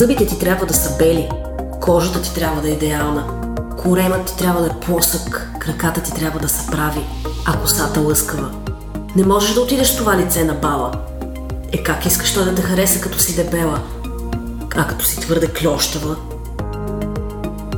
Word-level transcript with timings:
Зъбите 0.00 0.26
ти 0.26 0.38
трябва 0.38 0.66
да 0.66 0.74
са 0.74 0.96
бели, 0.96 1.28
кожата 1.80 2.22
ти 2.22 2.34
трябва 2.34 2.62
да 2.62 2.68
е 2.68 2.72
идеална, 2.72 3.24
коремът 3.78 4.26
ти 4.26 4.36
трябва 4.36 4.60
да 4.60 4.66
е 4.66 4.80
плосък, 4.80 5.50
краката 5.58 6.02
ти 6.02 6.14
трябва 6.14 6.40
да 6.40 6.48
са 6.48 6.70
прави, 6.70 7.00
а 7.46 7.60
косата 7.60 8.00
лъскава. 8.00 8.50
Не 9.16 9.24
можеш 9.26 9.54
да 9.54 9.60
отидеш 9.60 9.96
това 9.96 10.16
лице 10.16 10.44
на 10.44 10.54
бала. 10.54 10.92
Е 11.72 11.82
как 11.82 12.06
искаш 12.06 12.34
той 12.34 12.44
да 12.44 12.54
те 12.54 12.62
хареса 12.62 13.00
като 13.00 13.18
си 13.18 13.36
дебела? 13.36 13.82
А 14.76 14.86
като 14.86 15.04
си 15.04 15.20
твърде 15.20 15.46
клющава? 15.46 16.16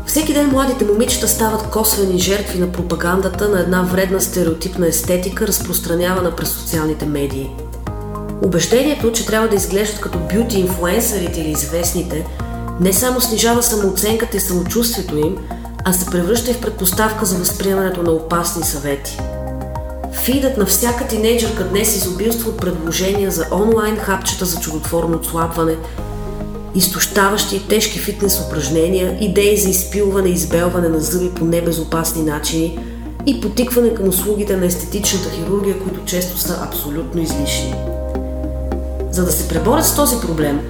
Всеки 0.06 0.34
ден 0.34 0.50
младите 0.50 0.84
момичета 0.84 1.28
стават 1.28 1.70
косвени 1.70 2.18
жертви 2.18 2.58
на 2.58 2.72
пропагандата 2.72 3.48
на 3.48 3.60
една 3.60 3.82
вредна 3.82 4.20
стереотипна 4.20 4.86
естетика, 4.86 5.46
разпространявана 5.46 6.36
през 6.36 6.48
социалните 6.48 7.06
медии. 7.06 7.50
Убеждението, 8.44 9.12
че 9.12 9.26
трябва 9.26 9.48
да 9.48 9.54
изглеждат 9.54 10.00
като 10.00 10.18
бюти 10.18 10.60
инфлуенсърите 10.60 11.40
или 11.40 11.50
известните, 11.50 12.26
не 12.80 12.92
само 12.92 13.20
снижава 13.20 13.62
самооценката 13.62 14.36
и 14.36 14.40
самочувствието 14.40 15.16
им, 15.16 15.36
а 15.84 15.92
се 15.92 16.06
превръща 16.06 16.50
и 16.50 16.54
в 16.54 16.60
предпоставка 16.60 17.26
за 17.26 17.36
възприемането 17.36 18.02
на 18.02 18.10
опасни 18.10 18.64
съвети. 18.64 19.18
Фидът 20.12 20.56
на 20.56 20.66
всяка 20.66 21.08
тинейджърка 21.08 21.64
днес 21.64 21.96
изобилства 21.96 22.50
от 22.50 22.60
предложения 22.60 23.30
за 23.30 23.46
онлайн 23.52 23.96
хапчета 23.96 24.44
за 24.44 24.60
чудотворно 24.60 25.16
отслабване, 25.16 25.76
изтощаващи 26.74 27.68
тежки 27.68 27.98
фитнес 27.98 28.40
упражнения, 28.46 29.18
идеи 29.20 29.56
за 29.56 29.68
изпилване 29.68 30.28
и 30.28 30.32
избелване 30.32 30.88
на 30.88 31.00
зъби 31.00 31.30
по 31.34 31.44
небезопасни 31.44 32.22
начини 32.22 32.78
и 33.26 33.40
потикване 33.40 33.94
към 33.94 34.08
услугите 34.08 34.56
на 34.56 34.66
естетичната 34.66 35.30
хирургия, 35.30 35.78
които 35.78 36.04
често 36.04 36.38
са 36.38 36.58
абсолютно 36.68 37.22
излишни. 37.22 37.74
За 39.12 39.24
да 39.24 39.32
се 39.32 39.48
преборят 39.48 39.86
с 39.86 39.96
този 39.96 40.16
проблем, 40.20 40.60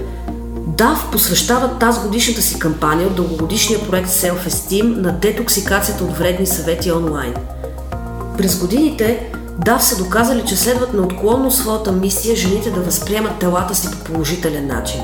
DAF 0.69 1.11
посвещават 1.13 1.79
тази 1.79 2.01
годишната 2.01 2.43
си 2.43 2.59
кампания 2.59 3.07
от 3.07 3.17
дългогодишния 3.17 3.89
проект 3.89 4.09
Self-Esteem 4.09 4.97
на 4.97 5.13
детоксикацията 5.13 6.05
от 6.05 6.19
вредни 6.19 6.47
съвети 6.47 6.93
онлайн. 6.93 7.35
През 8.39 8.59
годините 8.59 9.33
DAF 9.61 9.79
са 9.79 10.05
доказали, 10.05 10.45
че 10.47 10.57
следват 10.57 10.95
неотклонно 10.95 11.51
своята 11.51 11.93
мисия 11.93 12.37
жените 12.37 12.71
да 12.71 12.81
възприемат 12.81 13.39
телата 13.39 13.75
си 13.75 13.91
по 13.91 13.99
положителен 13.99 14.67
начин. 14.67 15.01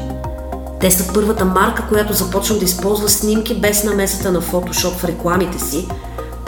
Те 0.81 0.91
са 0.91 1.13
първата 1.13 1.45
марка, 1.45 1.85
която 1.89 2.13
започва 2.13 2.59
да 2.59 2.65
използва 2.65 3.09
снимки 3.09 3.55
без 3.55 3.85
намесата 3.85 4.33
на 4.33 4.41
фотошоп 4.41 4.95
в 4.97 5.05
рекламите 5.05 5.59
си, 5.59 5.89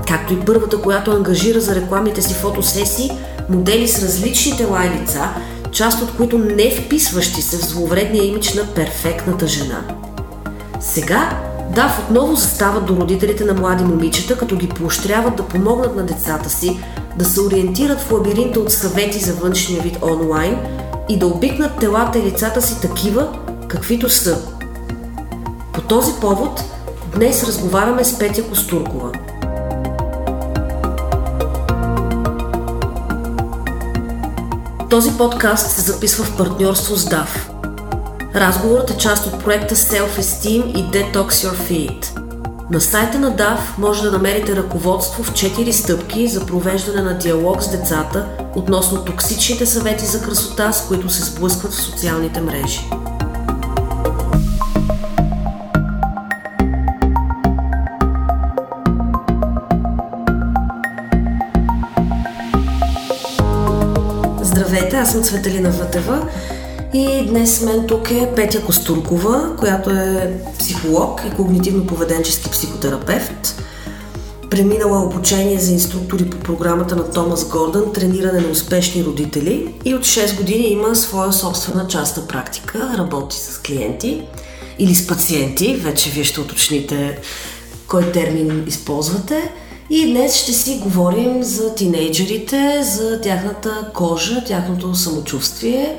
както 0.09 0.33
и 0.33 0.41
първата, 0.41 0.81
която 0.81 1.11
ангажира 1.11 1.61
за 1.61 1.75
рекламите 1.75 2.23
си 2.23 2.35
фотосесии 2.35 3.11
модели 3.49 3.89
с 3.89 4.03
различни 4.03 4.57
тела 4.57 4.87
и 4.87 5.01
лица, 5.01 5.29
част 5.73 6.03
от 6.03 6.17
които 6.17 6.39
не 6.39 6.71
вписващи 6.71 7.43
се 7.43 7.57
в 7.57 7.69
зловредния 7.69 8.25
имидж 8.25 8.55
на 8.55 8.67
перфектната 8.67 9.47
жена. 9.47 9.85
Сега 10.81 11.41
Дав 11.75 11.99
отново 11.99 12.37
застават 12.37 12.87
до 12.87 12.97
родителите 12.97 13.45
на 13.45 13.55
млади 13.55 13.85
момичета, 13.85 14.39
като 14.39 14.57
ги 14.57 14.69
поощряват 14.69 15.37
да 15.37 15.43
помогнат 15.43 15.97
на 15.97 16.07
децата 16.07 16.51
си 16.51 16.79
да 17.19 17.25
се 17.25 17.41
ориентират 17.41 18.01
в 18.01 18.13
лабиринта 18.13 18.61
от 18.61 18.73
съвети 18.73 19.19
за 19.19 19.35
външния 19.35 19.83
вид 19.83 19.99
онлайн 20.03 20.57
и 21.09 21.19
да 21.19 21.27
обикнат 21.27 21.79
телата 21.79 22.19
и 22.19 22.23
лицата 22.23 22.63
си 22.63 22.81
такива, 22.81 23.39
каквито 23.69 24.09
са. 24.09 24.43
По 25.73 25.81
този 25.81 26.13
повод 26.21 26.65
днес 27.15 27.45
разговаряме 27.45 28.05
с 28.05 28.19
Петя 28.19 28.43
Костуркова– 28.43 29.13
Този 34.91 35.11
подкаст 35.19 35.71
се 35.71 35.81
записва 35.81 36.25
в 36.25 36.37
партньорство 36.37 36.97
с 36.97 37.05
DAF. 37.05 37.51
Разговорът 38.35 38.91
е 38.91 38.97
част 38.97 39.27
от 39.27 39.45
проекта 39.45 39.77
Self-Esteem 39.77 40.67
и 40.67 40.85
Detox 40.85 41.29
Your 41.29 41.55
Feed. 41.55 42.21
На 42.71 42.81
сайта 42.81 43.19
на 43.19 43.37
DAF 43.37 43.59
може 43.79 44.03
да 44.03 44.13
намерите 44.13 44.57
ръководство 44.57 45.23
в 45.23 45.33
4 45.33 45.71
стъпки 45.71 46.29
за 46.29 46.47
провеждане 46.47 47.03
на 47.03 47.19
диалог 47.19 47.63
с 47.63 47.71
децата 47.71 48.27
относно 48.57 49.05
токсичните 49.05 49.67
съвети 49.67 50.07
за 50.07 50.23
красота, 50.23 50.73
с 50.73 50.89
които 50.89 51.09
се 51.09 51.25
сблъскват 51.25 51.73
в 51.73 51.83
социалните 51.83 52.41
мрежи. 52.41 52.91
Аз 65.01 65.13
съм 65.13 65.23
Цветелина 65.23 65.71
Вътева 65.71 66.29
и 66.95 67.27
днес 67.27 67.59
с 67.59 67.63
мен 67.63 67.87
тук 67.87 68.11
е 68.11 68.33
Петя 68.37 68.65
Костуркова, 68.65 69.57
която 69.59 69.91
е 69.91 70.41
психолог 70.59 71.23
и 71.27 71.37
когнитивно-поведенчески 71.37 72.51
психотерапевт. 72.51 73.63
Преминала 74.51 75.05
обучение 75.05 75.59
за 75.59 75.73
инструктори 75.73 76.31
по 76.31 76.37
програмата 76.37 76.97
на 76.97 77.11
Томас 77.11 77.49
Гордън 77.49 77.93
Трениране 77.93 78.41
на 78.41 78.49
успешни 78.49 79.05
родители 79.05 79.75
и 79.85 79.95
от 79.95 80.03
6 80.03 80.37
години 80.37 80.69
има 80.69 80.95
своя 80.95 81.33
собствена 81.33 81.87
частна 81.89 82.27
практика, 82.27 82.95
работи 82.99 83.37
с 83.37 83.59
клиенти 83.59 84.23
или 84.79 84.95
с 84.95 85.07
пациенти, 85.07 85.75
вече 85.75 86.11
вие 86.11 86.25
ще 86.25 86.41
уточните 86.41 87.19
кой 87.89 88.13
термин 88.13 88.65
използвате– 88.69 89.53
и 89.91 90.07
днес 90.07 90.35
ще 90.35 90.53
си 90.53 90.81
говорим 90.83 91.43
за 91.43 91.75
тинейджерите, 91.75 92.83
за 92.83 93.21
тяхната 93.21 93.91
кожа, 93.95 94.45
тяхното 94.45 94.95
самочувствие 94.95 95.97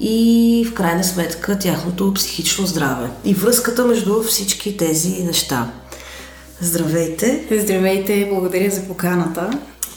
и 0.00 0.66
в 0.70 0.74
крайна 0.74 1.04
сметка 1.04 1.58
тяхното 1.58 2.14
психично 2.14 2.66
здраве 2.66 3.10
и 3.24 3.34
връзката 3.34 3.84
между 3.84 4.22
всички 4.22 4.76
тези 4.76 5.22
неща. 5.22 5.72
Здравейте! 6.60 7.44
Здравейте, 7.62 8.28
благодаря 8.32 8.70
за 8.70 8.80
поканата. 8.80 9.50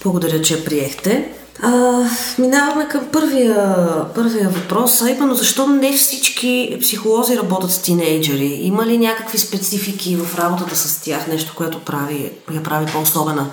Благодаря, 0.04 0.42
че 0.42 0.66
приехте. 0.66 1.39
А, 1.62 2.04
минаваме 2.38 2.88
към 2.88 3.08
първия, 3.12 3.76
първия 4.16 4.50
въпрос, 4.50 5.02
а 5.02 5.10
именно 5.10 5.36
защо 5.36 5.68
не 5.68 5.94
всички 5.94 6.78
психолози 6.82 7.38
работят 7.38 7.72
с 7.72 7.82
тинейджери? 7.82 8.46
Има 8.46 8.86
ли 8.86 8.98
някакви 8.98 9.38
специфики 9.38 10.16
в 10.16 10.38
работата 10.38 10.76
с 10.76 11.02
тях, 11.02 11.28
нещо, 11.28 11.54
което 11.56 11.80
прави, 11.80 12.32
я 12.54 12.64
прави 12.64 12.92
по-особена? 12.92 13.52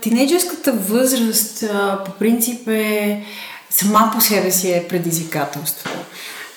Тинейджерската 0.00 0.72
възраст 0.72 1.62
а, 1.62 2.04
по 2.04 2.12
принцип 2.12 2.68
е 2.68 3.24
сама 3.70 4.10
по 4.14 4.20
себе 4.20 4.50
си 4.50 4.70
е 4.70 4.86
предизвикателство. 4.88 5.90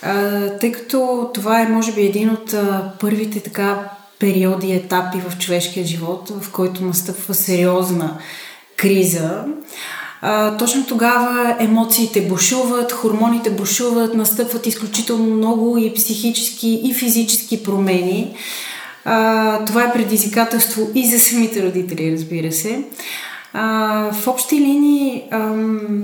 А, 0.02 0.50
тъй 0.50 0.72
като 0.72 1.30
това 1.34 1.62
е 1.62 1.68
може 1.68 1.92
би 1.92 2.02
един 2.02 2.30
от 2.30 2.54
а, 2.54 2.92
първите 3.00 3.40
така 3.40 3.90
периоди, 4.20 4.72
етапи 4.72 5.18
в 5.30 5.38
човешкия 5.38 5.86
живот, 5.86 6.32
в 6.42 6.52
който 6.52 6.84
настъпва 6.84 7.34
сериозна 7.34 8.18
криза, 8.82 9.44
а, 10.22 10.58
точно 10.58 10.86
тогава 10.86 11.56
емоциите 11.60 12.22
бушуват, 12.22 12.92
хормоните 12.92 13.50
бушуват, 13.50 14.14
настъпват 14.14 14.68
изключително 14.68 15.36
много 15.36 15.78
и 15.78 15.94
психически, 15.94 16.82
и 16.84 16.94
физически 16.94 17.64
промени. 17.64 18.36
А, 19.06 19.66
това 19.66 19.84
е 19.84 19.94
предизвикателство 19.94 20.88
и 20.96 21.10
за 21.10 21.20
самите 21.20 21.64
родители, 21.64 22.12
разбира 22.12 22.52
се. 22.52 22.84
А, 23.54 24.12
в 24.12 24.28
общи 24.28 24.56
линии, 24.56 25.24
ам, 25.32 26.04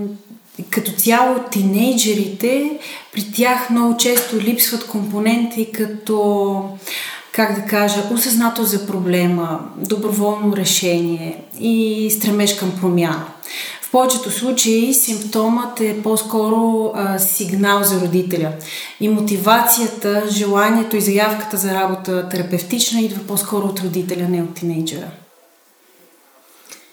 като 0.70 0.92
цяло, 0.92 1.36
тинейджерите, 1.52 2.80
при 3.14 3.32
тях 3.32 3.70
много 3.70 3.98
често 3.98 4.42
липсват 4.42 4.88
компоненти 4.88 5.72
като 5.72 6.64
как 7.38 7.56
да 7.56 7.62
кажа, 7.62 8.04
осъзнато 8.14 8.64
за 8.64 8.88
проблема, 8.88 9.60
доброволно 9.78 10.56
решение 10.56 11.44
и 11.60 12.08
стремеж 12.12 12.56
към 12.56 12.72
промяна. 12.82 13.26
В 13.82 13.92
повечето 13.92 14.32
случаи 14.32 14.94
симптомът 14.94 15.82
е 15.82 16.02
по-скоро 16.04 16.92
а, 16.96 17.20
сигнал 17.20 17.84
за 17.84 18.02
родителя. 18.02 18.52
И 19.00 19.10
мотивацията, 19.10 20.24
желанието 20.32 20.96
и 20.96 21.02
заявката 21.02 21.58
за 21.58 21.74
работа 21.74 22.30
терапевтична 22.30 23.02
идва 23.02 23.20
по-скоро 23.28 23.68
от 23.68 23.80
родителя, 23.80 24.28
не 24.30 24.42
от 24.42 24.54
тинейджера. 24.54 25.08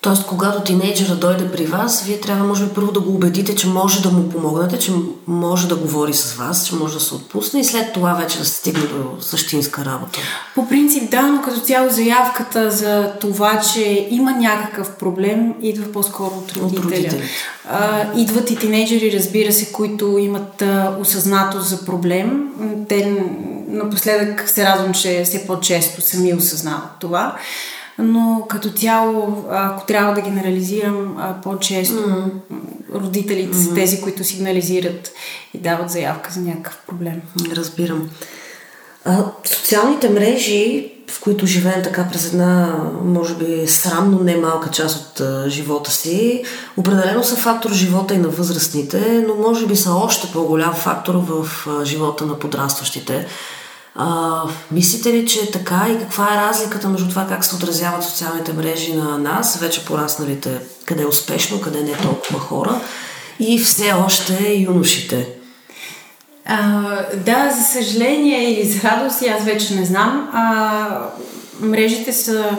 Тоест, 0.05 0.27
когато 0.27 0.61
тинейджера 0.61 1.15
дойде 1.15 1.51
при 1.53 1.67
вас, 1.67 2.05
вие 2.05 2.21
трябва, 2.21 2.45
може 2.45 2.65
би, 2.65 2.75
първо 2.75 2.93
да 2.93 3.01
го 3.01 3.15
убедите, 3.15 3.55
че 3.55 3.67
може 3.67 4.03
да 4.03 4.11
му 4.11 4.29
помогнете, 4.29 4.79
че 4.79 4.93
може 5.27 5.69
да 5.69 5.77
говори 5.77 6.15
с 6.15 6.35
вас, 6.35 6.67
че 6.67 6.75
може 6.75 6.95
да 6.95 7.01
се 7.01 7.15
отпусне 7.15 7.61
и 7.61 7.65
след 7.65 7.93
това 7.93 8.13
вече 8.13 8.39
да 8.39 8.45
се 8.45 8.55
стигне 8.55 8.83
до 8.83 9.17
същинска 9.21 9.85
работа. 9.85 10.19
По 10.55 10.69
принцип, 10.69 11.11
да, 11.11 11.23
но 11.23 11.43
като 11.43 11.61
цяло 11.61 11.91
заявката 11.91 12.71
за 12.71 13.13
това, 13.21 13.61
че 13.61 14.09
има 14.11 14.33
някакъв 14.33 14.91
проблем, 14.91 15.55
идва 15.63 15.93
по-скоро 15.93 16.35
от 16.37 16.53
родителя. 16.57 17.23
От 17.73 18.19
идват 18.19 18.51
и 18.51 18.57
тинейджери, 18.57 19.19
разбира 19.19 19.53
се, 19.53 19.73
които 19.73 20.19
имат 20.19 20.63
а, 20.63 20.97
осъзнатост 21.01 21.69
за 21.69 21.85
проблем. 21.85 22.49
Те 22.89 23.23
напоследък 23.69 24.49
се 24.49 24.65
радвам, 24.65 24.93
че 24.93 25.23
все 25.25 25.47
по-често 25.47 26.01
сами 26.01 26.35
осъзнават 26.35 26.91
това 27.01 27.37
но 27.99 28.47
като 28.49 28.71
цяло, 28.71 29.45
ако 29.51 29.87
трябва 29.87 30.15
да 30.15 30.21
генерализирам, 30.21 31.17
по-често 31.43 31.95
mm-hmm. 31.95 32.31
родителите 32.95 33.57
mm-hmm. 33.57 33.69
са 33.69 33.75
тези, 33.75 34.01
които 34.01 34.25
сигнализират 34.25 35.13
и 35.55 35.59
дават 35.59 35.91
заявка 35.91 36.31
за 36.33 36.41
някакъв 36.41 36.79
проблем. 36.87 37.23
Разбирам. 37.53 38.11
А, 39.05 39.25
социалните 39.45 40.11
мрежи, 40.11 40.93
в 41.11 41.21
които 41.21 41.47
живеем 41.47 41.83
така 41.83 42.09
през 42.13 42.27
една, 42.27 42.79
може 43.05 43.35
би, 43.35 43.67
срамно 43.67 44.19
не 44.19 44.37
малка 44.37 44.71
част 44.71 44.97
от 44.97 45.21
а, 45.21 45.51
живота 45.51 45.91
си, 45.91 46.45
определено 46.77 47.25
са 47.25 47.37
фактор 47.37 47.71
в 47.71 47.75
живота 47.75 48.15
и 48.15 48.19
на 48.19 48.29
възрастните, 48.29 49.25
но 49.29 49.35
може 49.35 49.67
би 49.67 49.77
са 49.77 49.93
още 49.93 50.33
по-голям 50.33 50.75
фактор 50.75 51.15
в 51.15 51.67
а, 51.69 51.85
живота 51.85 52.27
на 52.27 52.39
подрастващите. 52.39 53.27
А, 53.97 54.43
мислите 54.71 55.13
ли, 55.13 55.27
че 55.27 55.41
е 55.41 55.51
така 55.51 55.87
и 55.91 55.99
каква 55.99 56.35
е 56.35 56.37
разликата 56.37 56.89
между 56.89 57.09
това 57.09 57.27
как 57.27 57.45
се 57.45 57.57
отразяват 57.57 58.05
социалните 58.05 58.53
мрежи 58.53 58.95
на 58.95 59.19
нас, 59.19 59.57
вече 59.57 59.85
порасналите, 59.85 60.61
къде 60.85 61.03
е 61.03 61.07
успешно, 61.07 61.61
къде 61.61 61.83
не 61.83 61.91
е 61.91 61.97
толкова 61.97 62.39
хора 62.39 62.81
и 63.41 63.59
все 63.59 63.93
още 63.93 64.55
юношите? 64.55 65.29
А, 66.47 66.83
да, 67.17 67.51
за 67.51 67.65
съжаление 67.65 68.53
или 68.53 68.69
за 68.69 68.89
радост, 68.89 69.23
аз 69.23 69.45
вече 69.45 69.75
не 69.75 69.85
знам. 69.85 70.31
А, 70.33 71.11
мрежите 71.61 72.13
са 72.13 72.59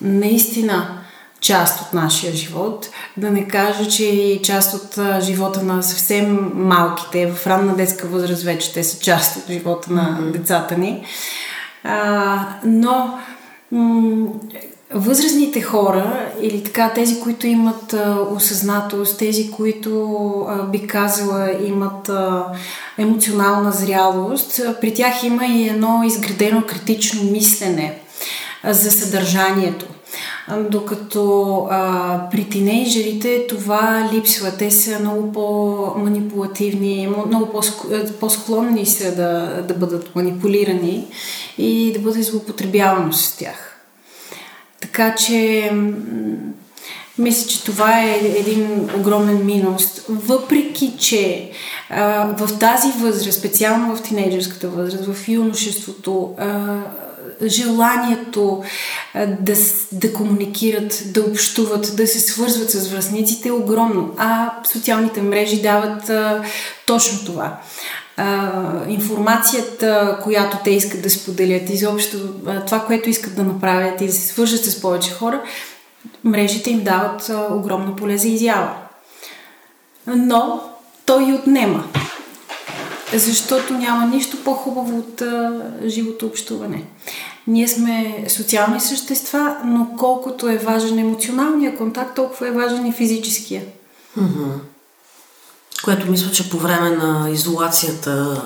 наистина 0.00 1.03
част 1.44 1.80
от 1.80 1.92
нашия 1.92 2.32
живот. 2.32 2.90
Да 3.16 3.30
не 3.30 3.48
кажа, 3.48 3.88
че 3.88 4.04
и 4.04 4.42
част 4.42 4.74
от 4.74 5.22
живота 5.22 5.62
на 5.62 5.82
съвсем 5.82 6.52
малките, 6.54 7.32
в 7.32 7.46
ранна 7.46 7.76
детска 7.76 8.06
възраст 8.06 8.42
вече 8.42 8.72
те 8.72 8.84
са 8.84 9.00
част 9.00 9.36
от 9.36 9.52
живота 9.52 9.92
на 9.92 10.02
mm-hmm. 10.02 10.30
децата 10.30 10.78
ни. 10.78 11.04
А, 11.84 12.38
но 12.64 13.18
м- 13.72 14.26
възрастните 14.94 15.62
хора 15.62 16.26
или 16.40 16.64
така 16.64 16.92
тези, 16.94 17.20
които 17.20 17.46
имат 17.46 17.92
а, 17.92 18.18
осъзнатост, 18.30 19.18
тези, 19.18 19.50
които 19.50 20.10
а, 20.48 20.62
би 20.62 20.86
казала 20.86 21.52
имат 21.66 22.08
а, 22.08 22.44
емоционална 22.98 23.72
зрялост, 23.72 24.60
при 24.80 24.94
тях 24.94 25.22
има 25.22 25.46
и 25.46 25.68
едно 25.68 26.02
изградено 26.06 26.62
критично 26.66 27.30
мислене 27.30 27.98
за 28.64 28.90
съдържанието. 28.90 29.86
Докато 30.70 31.66
а, 31.70 32.30
при 32.30 32.48
тинейджерите 32.48 33.46
това 33.46 34.10
липсва. 34.12 34.50
Те 34.58 34.70
са 34.70 34.98
много 35.00 35.32
по-манипулативни, 35.32 37.08
много 37.26 37.62
по-склонни 38.20 38.86
са 38.86 39.16
да, 39.16 39.62
да 39.68 39.74
бъдат 39.74 40.14
манипулирани 40.14 41.06
и 41.58 41.92
да 41.92 41.98
бъде 41.98 42.22
злоупотребявано 42.22 43.12
с 43.12 43.36
тях. 43.36 43.76
Така 44.80 45.14
че 45.14 45.70
мисля, 47.18 47.48
че 47.48 47.64
това 47.64 48.02
е 48.02 48.20
един 48.38 48.90
огромен 48.98 49.46
минус. 49.46 50.00
Въпреки, 50.08 50.92
че 50.98 51.50
а, 51.90 52.34
в 52.38 52.58
тази 52.58 52.92
възраст, 52.98 53.38
специално 53.38 53.96
в 53.96 54.02
тинейджерската 54.02 54.68
възраст, 54.68 55.06
в 55.06 55.28
юношеството, 55.28 56.34
а, 56.38 56.78
желанието 57.46 58.62
да, 59.40 59.54
да 59.92 60.12
комуникират, 60.12 61.02
да 61.06 61.20
общуват, 61.20 61.96
да 61.96 62.06
се 62.06 62.20
свързват 62.20 62.70
с 62.70 62.88
връзниците 62.88 63.48
е 63.48 63.52
огромно, 63.52 64.14
а 64.16 64.52
социалните 64.72 65.22
мрежи 65.22 65.62
дават 65.62 66.08
а, 66.08 66.42
точно 66.86 67.26
това 67.26 67.58
а, 68.16 68.50
информацията, 68.88 70.18
която 70.22 70.56
те 70.64 70.70
искат 70.70 71.02
да 71.02 71.10
споделят, 71.10 71.70
изобщо 71.70 72.18
това, 72.66 72.86
което 72.86 73.10
искат 73.10 73.36
да 73.36 73.42
направят 73.42 74.00
и 74.00 74.06
да 74.06 74.12
се 74.12 74.26
свържат 74.26 74.64
с 74.64 74.80
повече 74.80 75.10
хора, 75.10 75.42
мрежите 76.24 76.70
им 76.70 76.84
дават 76.84 77.28
а, 77.28 77.54
огромно 77.54 77.96
поле 77.96 78.18
за 78.18 78.28
изява. 78.28 78.70
Но 80.06 80.60
той 81.06 81.32
отнема. 81.32 81.84
Защото 83.12 83.74
няма 83.74 84.06
нищо 84.06 84.36
по-хубаво 84.44 84.98
от 84.98 85.20
а, 85.20 85.62
живото 85.86 86.26
общуване. 86.26 86.84
Ние 87.46 87.68
сме 87.68 88.24
социални 88.28 88.80
същества, 88.80 89.56
но 89.64 89.88
колкото 89.98 90.48
е 90.48 90.56
важен 90.56 90.98
емоционалния 90.98 91.76
контакт, 91.76 92.16
толкова 92.16 92.48
е 92.48 92.52
важен 92.52 92.86
и 92.86 92.92
физическия. 92.92 93.62
Mm-hmm 94.18 94.58
което 95.84 96.10
мисля, 96.10 96.30
че 96.30 96.50
по 96.50 96.58
време 96.58 96.90
на 96.90 97.30
изолацията 97.30 98.42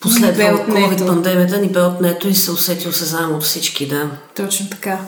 последва 0.00 0.44
COVID-пандемията 0.44 1.60
ни 1.60 1.68
бе 1.68 1.80
отнето 1.80 2.28
и 2.28 2.34
се 2.34 2.50
усети 2.50 2.88
осезаемо 2.88 3.36
от 3.36 3.42
всички, 3.42 3.88
да. 3.88 4.10
Точно 4.36 4.70
така. 4.70 4.98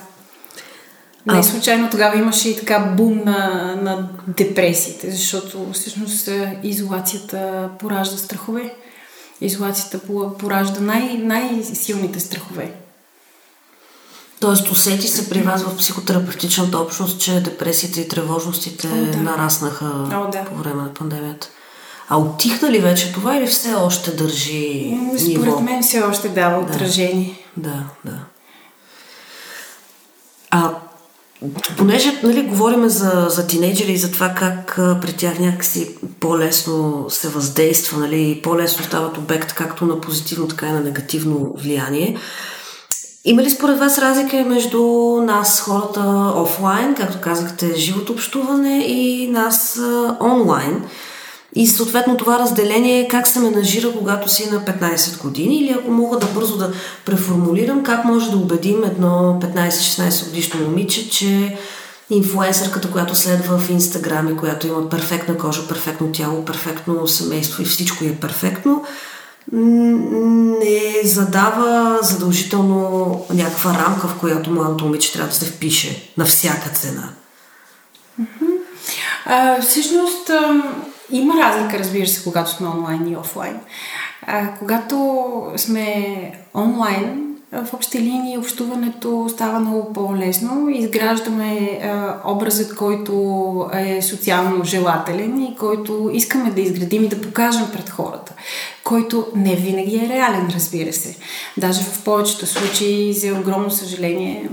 Не 1.27 1.39
а... 1.39 1.43
случайно 1.43 1.91
тогава 1.91 2.19
имаше 2.19 2.49
и 2.49 2.57
така 2.57 2.79
бум 2.79 3.23
на, 3.25 3.75
на 3.83 4.09
депресиите, 4.29 5.11
защото 5.11 5.73
всъщност 5.73 6.29
е, 6.29 6.59
изолацията 6.63 7.69
поражда 7.79 8.17
страхове. 8.17 8.75
Изолацията 9.41 10.01
поражда 10.39 10.81
най- 10.81 11.19
най-силните 11.19 12.21
страхове. 12.21 12.73
Тоест 14.41 14.71
усети 14.71 15.09
се 15.09 15.31
при 15.31 15.43
вас 15.43 15.63
в 15.63 15.77
психотерапевтичната 15.77 16.79
общност, 16.79 17.21
че 17.21 17.41
депресията 17.41 18.01
и 18.01 18.09
тревожностите 18.09 18.89
О, 18.89 19.13
да. 19.13 19.17
нараснаха 19.19 19.85
О, 20.13 20.31
да. 20.31 20.45
по 20.45 20.55
време 20.55 20.83
на 20.83 20.95
пандемията. 20.95 21.49
А 22.09 22.19
отихна 22.19 22.71
ли 22.71 22.79
вече 22.79 23.13
това 23.13 23.37
или 23.37 23.47
все 23.47 23.75
още 23.75 24.11
държи 24.11 24.99
Според 25.19 25.29
ниво? 25.29 25.61
Мен 25.61 25.83
все 25.83 26.01
още 26.01 26.29
дава 26.29 26.65
да. 26.65 26.73
отражение. 26.75 27.39
Да, 27.57 27.85
да. 28.05 28.19
А 30.51 30.75
понеже 31.79 32.21
нали, 32.23 32.43
говорим 32.43 32.89
за, 32.89 33.27
за 33.29 33.47
тинейджери 33.47 33.93
и 33.93 33.99
за 33.99 34.12
това 34.12 34.29
как 34.29 34.75
при 34.77 35.12
тях 35.12 35.39
някакси 35.39 35.97
по-лесно 36.21 37.06
се 37.09 37.29
въздейства, 37.29 37.99
нали, 37.99 38.41
по-лесно 38.44 38.85
стават 38.85 39.19
обект 39.19 39.55
както 39.55 39.87
на 39.87 40.00
позитивно, 40.00 40.49
така 40.49 40.67
и 40.67 40.73
на 40.73 40.81
негативно 40.81 41.55
влияние. 41.59 42.17
Има 43.25 43.43
ли 43.43 43.50
според 43.50 43.79
вас 43.79 43.99
разлика 43.99 44.37
между 44.37 44.83
нас, 45.23 45.61
хората 45.61 46.33
офлайн, 46.37 46.94
както 46.94 47.21
казахте, 47.21 47.75
живото 47.77 48.12
общуване 48.12 48.85
и 48.87 49.29
нас 49.31 49.81
онлайн? 50.21 50.85
И 51.54 51.66
съответно 51.66 52.16
това 52.16 52.38
разделение 52.38 53.08
как 53.08 53.28
се 53.28 53.40
менажира, 53.40 53.93
когато 53.93 54.28
си 54.28 54.50
на 54.50 54.60
15 54.60 55.22
години 55.22 55.56
или 55.56 55.70
ако 55.72 55.90
мога 55.90 56.19
да 56.19 56.26
бързо 56.26 56.56
да 56.56 56.72
преформулирам, 57.04 57.82
как 57.82 58.04
може 58.04 58.31
да 58.31 58.37
убедим 58.37 58.84
едно 58.84 59.40
15-16 59.43 60.25
годишно 60.25 60.60
момиче, 60.60 61.10
че 61.10 61.59
инфуенсърката, 62.11 62.90
която 62.90 63.14
следва 63.14 63.59
в 63.59 63.71
Инстаграм 63.71 64.28
и 64.28 64.37
която 64.37 64.66
има 64.66 64.88
перфектна 64.88 65.38
кожа, 65.38 65.68
перфектно 65.68 66.12
тяло, 66.12 66.44
перфектно 66.44 67.09
семейство 67.09 67.62
и 67.62 67.66
всичко 67.66 68.04
е 68.04 68.16
перфектно, 68.21 68.85
не 69.52 70.92
задава 71.04 71.99
задължително 72.02 73.25
някаква 73.30 73.75
рамка, 73.75 74.09
в 74.09 74.18
която 74.21 74.50
младото 74.50 74.85
момиче 74.85 75.12
трябва 75.12 75.28
да 75.28 75.35
се 75.35 75.44
впише 75.44 76.12
на 76.16 76.25
всяка 76.25 76.68
цена. 76.68 77.09
А, 79.26 79.62
всъщност 79.62 80.30
има 81.12 81.35
разлика, 81.35 81.78
разбира 81.78 82.07
се, 82.07 82.25
когато 82.25 82.50
сме 82.50 82.69
онлайн 82.69 83.09
и 83.09 83.16
офлайн. 83.16 83.61
А, 84.26 84.54
когато 84.59 85.23
сме 85.57 86.33
онлайн, 86.54 87.33
в 87.52 87.75
общи 87.75 87.99
линии 87.99 88.38
общуването 88.38 89.26
става 89.28 89.61
много 89.61 89.92
по-лесно. 89.92 90.69
Изграждаме 90.69 91.81
а, 91.83 92.16
образът, 92.25 92.76
който 92.76 93.71
е 93.75 94.02
социално 94.02 94.64
желателен 94.64 95.42
и 95.42 95.57
който 95.57 96.11
искаме 96.12 96.50
да 96.50 96.61
изградим 96.61 97.04
и 97.04 97.09
да 97.09 97.21
покажем 97.21 97.66
пред 97.73 97.90
хората, 97.90 98.33
който 98.85 99.26
не 99.37 99.57
винаги 99.57 99.97
е 99.97 100.09
реален, 100.09 100.49
разбира 100.54 100.92
се. 100.92 101.16
Даже 101.57 101.83
в 101.83 102.04
повечето 102.04 102.47
случаи, 102.47 103.12
за 103.12 103.33
огромно 103.33 103.71
съжаление, 103.71 104.49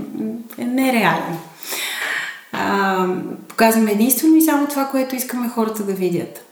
е 0.58 0.64
нереален. 0.64 1.38
А, 2.52 3.06
показваме 3.48 3.92
единствено 3.92 4.36
и 4.36 4.42
само 4.42 4.66
това, 4.66 4.84
което 4.84 5.16
искаме 5.16 5.48
хората 5.48 5.82
да 5.82 5.92
видят. 5.92 6.49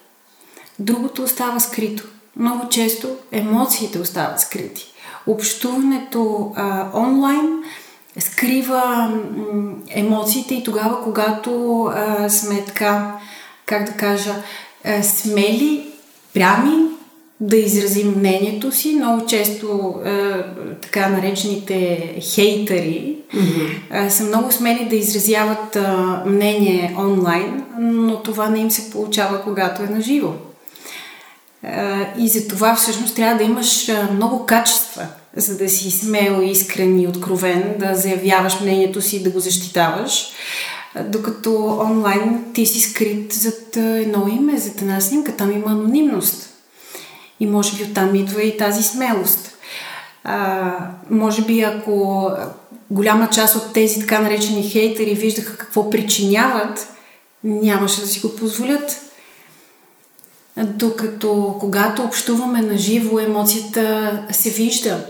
Другото 0.78 1.22
остава 1.22 1.60
скрито. 1.60 2.04
Много 2.36 2.68
често 2.68 3.08
емоциите 3.32 3.98
остават 3.98 4.40
скрити 4.40 4.92
общуването 5.28 6.52
а, 6.56 6.86
онлайн 6.94 7.62
скрива 8.18 9.12
м, 9.52 9.72
емоциите 9.90 10.54
и 10.54 10.64
тогава, 10.64 11.02
когато 11.02 11.82
а, 11.84 12.28
сме 12.28 12.64
така, 12.64 13.18
как 13.66 13.84
да 13.84 13.92
кажа, 13.92 14.34
а, 14.84 15.02
смели, 15.02 15.86
прями, 16.34 16.84
да 17.40 17.56
изразим 17.56 18.14
мнението 18.16 18.72
си. 18.72 18.94
Много 18.94 19.26
често 19.26 19.94
а, 20.04 20.44
така 20.82 21.08
наречените 21.08 22.14
хейтери 22.20 23.16
mm-hmm. 23.34 23.78
а, 23.90 24.10
са 24.10 24.24
много 24.24 24.52
смели 24.52 24.86
да 24.90 24.96
изразяват 24.96 25.76
а, 25.76 26.22
мнение 26.26 26.96
онлайн, 26.98 27.64
но 27.78 28.22
това 28.22 28.48
не 28.48 28.58
им 28.58 28.70
се 28.70 28.90
получава, 28.90 29.42
когато 29.42 29.82
е 29.82 29.86
наживо. 29.86 30.34
И 32.18 32.28
за 32.28 32.48
това 32.48 32.74
всъщност 32.74 33.16
трябва 33.16 33.38
да 33.38 33.44
имаш 33.44 33.90
много 34.12 34.46
качества, 34.46 35.06
за 35.36 35.58
да 35.58 35.68
си 35.68 35.90
смел, 35.90 36.42
искрен 36.42 37.00
и 37.00 37.06
откровен, 37.06 37.74
да 37.78 37.94
заявяваш 37.94 38.60
мнението 38.60 39.02
си, 39.02 39.22
да 39.22 39.30
го 39.30 39.40
защитаваш. 39.40 40.26
Докато 41.04 41.78
онлайн 41.80 42.44
ти 42.54 42.66
си 42.66 42.80
скрит 42.80 43.32
зад 43.32 43.76
едно 43.76 44.28
име, 44.28 44.58
зад 44.58 44.82
една 44.82 45.00
снимка, 45.00 45.36
там 45.36 45.52
има 45.52 45.70
анонимност. 45.70 46.50
И 47.40 47.46
може 47.46 47.76
би 47.76 47.90
оттам 47.90 48.14
идва 48.14 48.42
и 48.42 48.56
тази 48.56 48.82
смелост. 48.82 49.54
А, 50.24 50.72
може 51.10 51.42
би 51.42 51.60
ако 51.60 52.30
голяма 52.90 53.30
част 53.30 53.56
от 53.56 53.72
тези 53.72 54.00
така 54.00 54.18
наречени 54.18 54.70
хейтери 54.70 55.14
виждаха 55.14 55.56
какво 55.56 55.90
причиняват, 55.90 56.88
нямаше 57.44 58.00
да 58.00 58.06
си 58.06 58.20
го 58.20 58.36
позволят. 58.36 59.07
Докато 60.64 61.56
когато 61.60 62.02
общуваме 62.02 62.62
на 62.62 62.76
живо, 62.76 63.18
емоцията 63.18 64.12
се 64.30 64.50
вижда. 64.50 65.04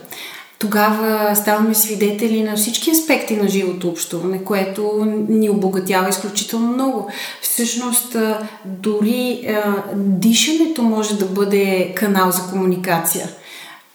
Тогава 0.59 1.37
ставаме 1.37 1.75
свидетели 1.75 2.43
на 2.43 2.57
всички 2.57 2.91
аспекти 2.91 3.37
на 3.37 3.49
живото 3.49 3.89
общуване, 3.89 4.45
което 4.45 5.07
ни 5.29 5.51
обогатява 5.51 6.09
изключително 6.09 6.73
много. 6.73 7.11
Всъщност, 7.43 8.17
дори 8.65 9.49
дишането 9.95 10.83
може 10.83 11.19
да 11.19 11.25
бъде 11.25 11.93
канал 11.97 12.31
за 12.31 12.43
комуникация. 12.51 13.29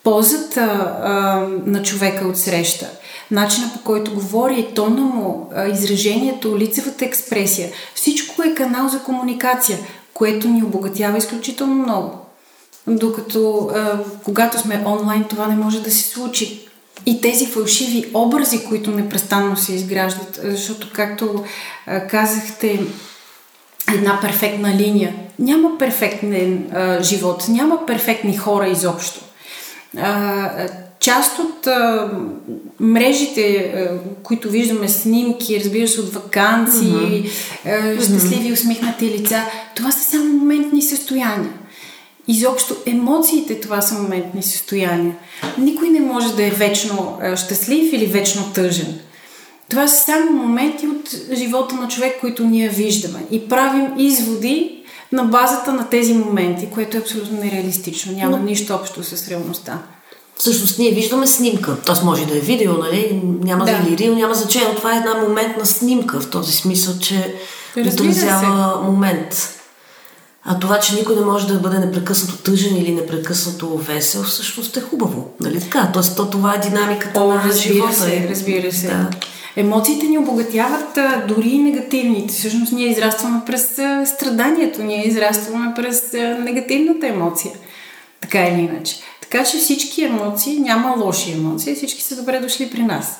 Ползата 0.04 0.96
на 1.66 1.84
човека 1.84 2.28
от 2.28 2.38
среща– 2.38 2.90
начина 3.32 3.72
по 3.74 3.80
който 3.80 4.14
говори, 4.14 4.68
тона 4.76 5.02
му, 5.02 5.50
изражението, 5.74 6.58
лицевата 6.58 7.06
експресия. 7.06 7.70
Всичко 7.96 8.44
е 8.44 8.56
канал 8.56 8.90
за 8.90 9.00
комуникация, 9.00 9.78
което 10.14 10.48
ни 10.48 10.64
обогатява 10.64 11.18
изключително 11.18 11.76
много. 11.76 12.18
Докато 12.88 13.72
когато 14.24 14.60
сме 14.60 14.84
онлайн, 14.86 15.24
това 15.24 15.48
не 15.48 15.56
може 15.56 15.82
да 15.82 15.92
се 15.92 16.04
случи. 16.04 16.70
И 17.06 17.22
тези 17.22 17.46
фалшиви 17.46 18.12
образи, 18.14 18.66
които 18.66 18.92
непрестанно 18.92 19.58
се 19.58 19.74
изграждат, 19.74 20.40
защото, 20.44 20.90
както 20.94 21.44
казахте, 22.10 22.80
една 23.94 24.20
перфектна 24.22 24.76
линия. 24.76 25.16
Няма 25.40 25.78
перфектен 25.78 26.70
а, 26.74 27.04
живот, 27.04 27.46
няма 27.50 27.86
перфектни 27.86 28.38
хора 28.38 28.68
изобщо. 28.68 29.22
А, 29.98 30.68
част 31.04 31.40
от 31.40 31.68
а, 31.68 32.10
мрежите, 32.80 33.58
а, 33.58 34.00
които 34.24 34.50
виждаме, 34.50 34.90
снимки, 34.90 35.60
разбира 35.60 35.88
се, 35.88 36.02
от 36.02 36.14
вакансии, 36.14 36.90
mm-hmm. 36.90 38.00
а, 38.00 38.04
щастливи, 38.04 38.54
усмихнати 38.54 39.06
лица, 39.06 39.42
това 39.76 39.92
са 39.92 40.12
само 40.12 40.26
моментни 40.26 40.82
състояния. 40.82 41.54
Изобщо 42.28 42.76
емоциите 42.86 43.60
това 43.60 43.82
са 43.82 43.96
моментни 43.96 44.44
състояния. 44.44 45.16
Никой 45.58 45.90
не 45.90 46.00
може 46.00 46.36
да 46.36 46.44
е 46.44 46.50
вечно 46.50 47.18
а, 47.22 47.38
щастлив 47.38 47.94
или 47.94 48.06
вечно 48.06 48.52
тъжен. 48.54 49.00
Това 49.70 49.88
са 49.88 50.04
само 50.04 50.32
моменти 50.32 50.88
от 50.88 51.16
живота 51.34 51.76
на 51.76 51.88
човек, 51.88 52.20
които 52.22 52.44
ние 52.44 52.70
виждаме. 52.70 53.20
И 53.32 53.50
правим 53.50 53.88
изводи 53.98 54.84
на 55.12 55.24
базата 55.24 55.74
на 55.74 55.90
тези 55.90 56.14
моменти, 56.14 56.68
което 56.74 56.98
е 56.98 57.00
абсолютно 57.00 57.40
нереалистично. 57.40 58.12
Няма 58.12 58.38
Но... 58.38 58.44
нищо 58.44 58.74
общо 58.74 59.04
с 59.04 59.28
реалността 59.28 59.80
всъщност 60.38 60.80
ние 60.80 60.92
виждаме 60.92 61.28
снимка. 61.28 61.78
Тоест 61.86 62.04
може 62.04 62.26
да 62.26 62.38
е 62.38 62.40
видео, 62.40 62.74
нали? 62.74 63.22
Няма 63.44 63.66
да. 63.66 63.72
или 63.72 63.98
рил, 63.98 64.16
няма 64.16 64.34
значение. 64.34 64.68
Но 64.68 64.76
това 64.76 64.94
е 64.94 64.98
една 64.98 65.14
моментна 65.14 65.66
снимка 65.66 66.20
в 66.20 66.30
този 66.30 66.52
смисъл, 66.52 66.94
че 67.00 67.36
отразява 67.78 68.82
момент. 68.84 69.60
А 70.46 70.60
това, 70.60 70.80
че 70.80 70.96
никой 70.96 71.16
не 71.16 71.22
може 71.22 71.48
да 71.48 71.60
бъде 71.60 71.80
непрекъснато 71.80 72.38
тъжен 72.38 72.78
или 72.78 72.92
непрекъснато 72.92 73.78
весел, 73.78 74.24
всъщност 74.24 74.78
е 74.78 74.82
хубаво. 74.82 75.30
Нали 75.40 75.60
така? 75.60 75.90
Тоест, 75.94 76.16
то, 76.16 76.30
това 76.30 76.56
е 76.56 76.60
динамиката 76.60 77.22
О, 77.22 77.28
на 77.28 77.36
разбира 77.36 77.74
живота. 77.74 77.94
Се, 77.94 78.28
разбира 78.30 78.72
се. 78.72 78.88
Да. 78.88 79.10
Емоциите 79.56 80.06
ни 80.06 80.18
обогатяват 80.18 80.98
а, 80.98 81.26
дори 81.28 81.50
и 81.50 81.58
негативните. 81.58 82.34
Всъщност 82.34 82.72
ние 82.72 82.88
израстваме 82.88 83.42
през 83.46 83.80
а, 83.80 84.06
страданието, 84.06 84.84
ние 84.84 85.08
израстваме 85.08 85.74
през 85.76 86.14
а, 86.14 86.18
негативната 86.18 87.08
емоция. 87.08 87.52
Така 88.22 88.48
или 88.48 88.60
иначе. 88.60 88.96
Така 89.34 89.46
че 89.46 89.58
всички 89.58 90.04
емоции, 90.04 90.60
няма 90.60 90.96
лоши 90.98 91.32
емоции, 91.32 91.76
всички 91.76 92.02
са 92.02 92.16
добре 92.16 92.40
дошли 92.40 92.70
при 92.70 92.82
нас. 92.82 93.20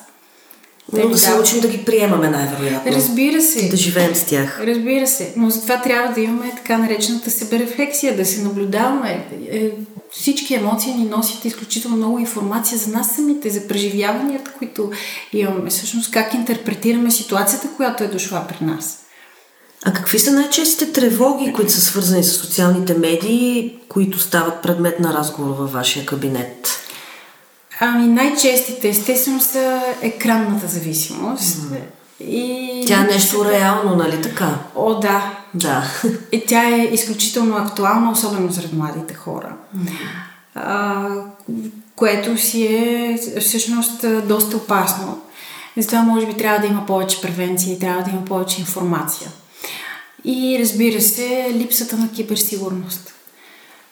Но 0.92 1.08
да 1.08 1.18
се 1.18 1.30
научим 1.30 1.60
да 1.60 1.68
ги 1.68 1.84
приемаме 1.84 2.30
най-вероятно. 2.30 2.92
Разбира 2.92 3.42
се. 3.42 3.68
Да 3.68 3.76
живеем 3.76 4.14
с 4.14 4.24
тях. 4.24 4.60
Разбира 4.66 5.06
се. 5.06 5.32
Но 5.36 5.50
за 5.50 5.62
това 5.62 5.82
трябва 5.82 6.14
да 6.14 6.20
имаме 6.20 6.52
така 6.56 6.78
наречената 6.78 7.30
себерефлексия, 7.30 8.16
да 8.16 8.24
се 8.24 8.42
наблюдаваме. 8.42 9.26
Е, 9.50 9.70
всички 10.10 10.54
емоции 10.54 10.94
ни 10.94 11.04
носят 11.04 11.44
изключително 11.44 11.96
много 11.96 12.18
информация 12.18 12.78
за 12.78 12.90
нас 12.90 13.14
самите, 13.14 13.50
за 13.50 13.68
преживяванията, 13.68 14.50
които 14.58 14.90
имаме. 15.32 15.70
Всъщност 15.70 16.10
как 16.10 16.34
интерпретираме 16.34 17.10
ситуацията, 17.10 17.68
която 17.76 18.04
е 18.04 18.08
дошла 18.08 18.44
при 18.48 18.64
нас. 18.64 19.03
А 19.84 19.92
какви 19.92 20.18
са 20.18 20.32
най-честите 20.32 20.92
тревоги, 20.92 21.52
които 21.52 21.72
са 21.72 21.80
свързани 21.80 22.24
с 22.24 22.32
социалните 22.32 22.94
медии, 22.94 23.74
които 23.88 24.18
стават 24.18 24.62
предмет 24.62 25.00
на 25.00 25.14
разговор 25.14 25.56
във 25.56 25.72
вашия 25.72 26.06
кабинет? 26.06 26.80
Ами 27.80 28.06
най-честите, 28.06 28.88
естествено, 28.88 29.40
са 29.40 29.82
екранната 30.02 30.66
зависимост. 30.66 31.44
Mm. 31.44 31.76
И... 32.20 32.84
Тя 32.86 33.00
е 33.00 33.12
нещо 33.12 33.44
реално, 33.44 33.96
нали 33.96 34.22
така? 34.22 34.58
О, 34.74 34.94
да. 34.94 35.38
Да. 35.54 35.84
И 36.32 36.46
тя 36.46 36.68
е 36.68 36.88
изключително 36.92 37.56
актуална, 37.56 38.10
особено 38.10 38.52
сред 38.52 38.72
младите 38.72 39.14
хора. 39.14 39.52
Mm. 39.76 39.90
А, 40.54 41.06
което 41.96 42.38
си 42.38 42.66
е 42.66 43.18
всъщност 43.40 44.04
доста 44.28 44.56
опасно. 44.56 45.18
Затова 45.76 46.02
може 46.02 46.26
би 46.26 46.36
трябва 46.36 46.58
да 46.58 46.66
има 46.66 46.86
повече 46.86 47.20
превенция 47.20 47.72
и 47.72 47.78
трябва 47.78 48.02
да 48.02 48.10
има 48.10 48.24
повече 48.24 48.60
информация. 48.60 49.30
И 50.24 50.58
разбира 50.60 51.00
се, 51.00 51.54
липсата 51.54 51.96
на 51.96 52.12
киберсигурност. 52.12 53.14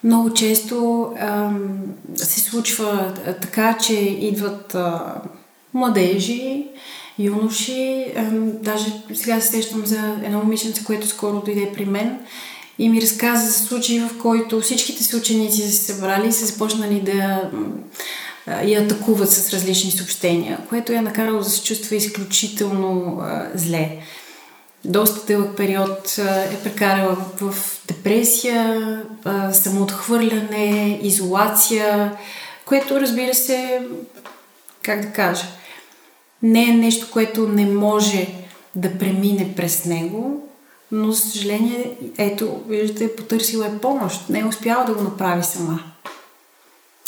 Много 0.04 0.34
често 0.34 1.08
ам, 1.20 1.80
се 2.16 2.40
случва 2.40 3.14
така, 3.42 3.78
че 3.78 3.94
идват 4.00 4.74
а, 4.74 5.14
младежи, 5.74 6.66
юноши. 7.18 8.06
Ам, 8.16 8.52
даже 8.62 9.02
сега 9.14 9.40
се 9.40 9.48
сещам 9.48 9.86
за 9.86 10.16
едно 10.24 10.38
момиченце, 10.38 10.84
което 10.84 11.06
скоро 11.06 11.42
дойде 11.44 11.72
при 11.74 11.84
мен 11.84 12.18
и 12.78 12.88
ми 12.88 13.02
разказа 13.02 13.46
за 13.46 13.52
случаи, 13.52 14.00
в 14.00 14.10
който 14.18 14.60
всичките 14.60 15.04
си 15.04 15.16
ученици 15.16 15.62
са 15.62 15.72
се 15.72 15.92
събрали 15.92 16.28
и 16.28 16.32
са 16.32 16.46
започнали 16.46 17.00
да 17.00 17.50
я 18.64 18.82
атакуват 18.82 19.30
с 19.30 19.52
различни 19.52 19.90
съобщения, 19.90 20.58
което 20.68 20.92
я 20.92 21.02
накарало 21.02 21.38
да 21.38 21.44
се 21.44 21.62
чувства 21.62 21.96
изключително 21.96 23.18
а, 23.20 23.48
зле 23.54 23.98
доста 24.84 25.26
дълъг 25.26 25.56
период 25.56 26.18
е 26.18 26.58
прекарала 26.64 27.16
в 27.40 27.54
депресия, 27.86 29.02
самоотхвърляне, 29.52 30.98
изолация, 31.02 32.16
което 32.64 33.00
разбира 33.00 33.34
се, 33.34 33.86
как 34.82 35.00
да 35.00 35.12
кажа, 35.12 35.44
не 36.42 36.64
е 36.64 36.74
нещо, 36.74 37.06
което 37.10 37.48
не 37.48 37.66
може 37.66 38.26
да 38.74 38.98
премине 38.98 39.54
през 39.56 39.84
него, 39.84 40.48
но 40.92 41.12
за 41.12 41.20
съжаление, 41.20 41.96
ето, 42.18 42.62
виждате, 42.68 43.16
потърсила 43.16 43.66
е 43.66 43.78
помощ. 43.78 44.28
Не 44.28 44.38
е 44.38 44.44
успяла 44.44 44.84
да 44.84 44.94
го 44.94 45.02
направи 45.02 45.42
сама. 45.42 45.80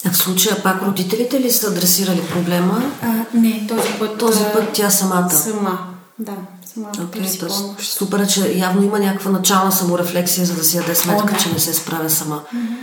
А 0.06 0.10
в 0.10 0.16
случая 0.16 0.62
пак 0.62 0.82
родителите 0.82 1.40
ли 1.40 1.50
са 1.50 1.70
адресирали 1.70 2.22
проблема? 2.32 2.92
А, 3.02 3.24
не, 3.34 3.66
този 3.68 3.88
път. 3.98 4.18
Този 4.18 4.44
път 4.52 4.72
тя 4.72 4.90
самата. 4.90 5.30
Сама, 5.30 5.94
да 6.18 6.32
okay, 6.78 7.38
помощ. 7.40 7.92
Супер, 7.92 8.18
е, 8.18 8.26
че 8.26 8.52
явно 8.58 8.82
има 8.82 8.98
някаква 8.98 9.30
начална 9.30 9.72
саморефлексия, 9.72 10.46
за 10.46 10.54
да 10.54 10.64
си 10.64 10.76
яде 10.76 10.94
сметка, 10.94 11.24
О, 11.28 11.32
да. 11.32 11.38
че 11.42 11.52
не 11.52 11.58
се 11.58 11.74
справя 11.74 12.10
сама. 12.10 12.42
Mm-hmm. 12.54 12.76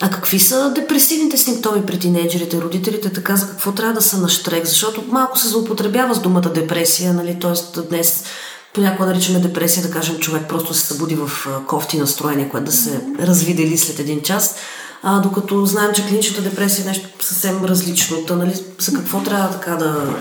А 0.00 0.10
какви 0.10 0.40
са 0.40 0.72
депресивните 0.74 1.36
симптоми 1.38 1.86
при 1.86 1.98
тинейджерите? 1.98 2.60
Родителите 2.60 3.12
така 3.12 3.36
за 3.36 3.48
какво 3.48 3.72
трябва 3.72 3.94
да 3.94 4.02
са 4.02 4.18
на 4.18 4.28
штрек? 4.28 4.66
Защото 4.66 5.04
малко 5.08 5.38
се 5.38 5.48
злоупотребява 5.48 6.14
с 6.14 6.20
думата 6.20 6.48
депресия, 6.54 7.12
нали? 7.12 7.38
Тоест 7.40 7.88
днес 7.88 8.24
понякога 8.72 9.06
наричаме 9.08 9.38
депресия, 9.38 9.82
да 9.82 9.90
кажем, 9.90 10.18
човек 10.18 10.42
просто 10.48 10.74
се 10.74 10.86
събуди 10.86 11.14
в 11.14 11.30
кофти 11.66 11.98
настроение, 11.98 12.48
което 12.48 12.66
да 12.66 12.72
се 12.72 13.00
развидели 13.20 13.78
след 13.78 13.98
един 13.98 14.22
час. 14.22 14.54
А, 15.02 15.20
докато 15.20 15.66
знаем, 15.66 15.90
че 15.94 16.06
клиничната 16.06 16.42
депресия 16.42 16.82
е 16.82 16.88
нещо 16.88 17.08
съвсем 17.20 17.64
различно. 17.64 18.16
Та, 18.26 18.36
нали, 18.36 18.64
за 18.78 18.92
какво 18.92 19.22
трябва 19.22 19.50
така 19.50 19.76
да 19.76 20.14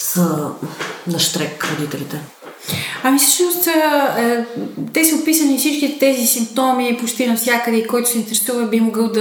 са 0.00 0.50
на 1.06 1.18
штрек 1.18 1.66
родителите? 1.72 2.20
Ами 3.02 3.18
всъщност 3.18 3.66
е, 3.66 4.44
те 4.92 5.04
са 5.04 5.16
описани 5.16 5.58
всички 5.58 5.98
тези 5.98 6.26
симптоми 6.26 6.96
почти 7.00 7.26
навсякъде 7.26 7.86
който 7.86 8.08
се 8.08 8.18
интересува 8.18 8.66
би 8.66 8.80
могъл 8.80 9.08
да 9.08 9.20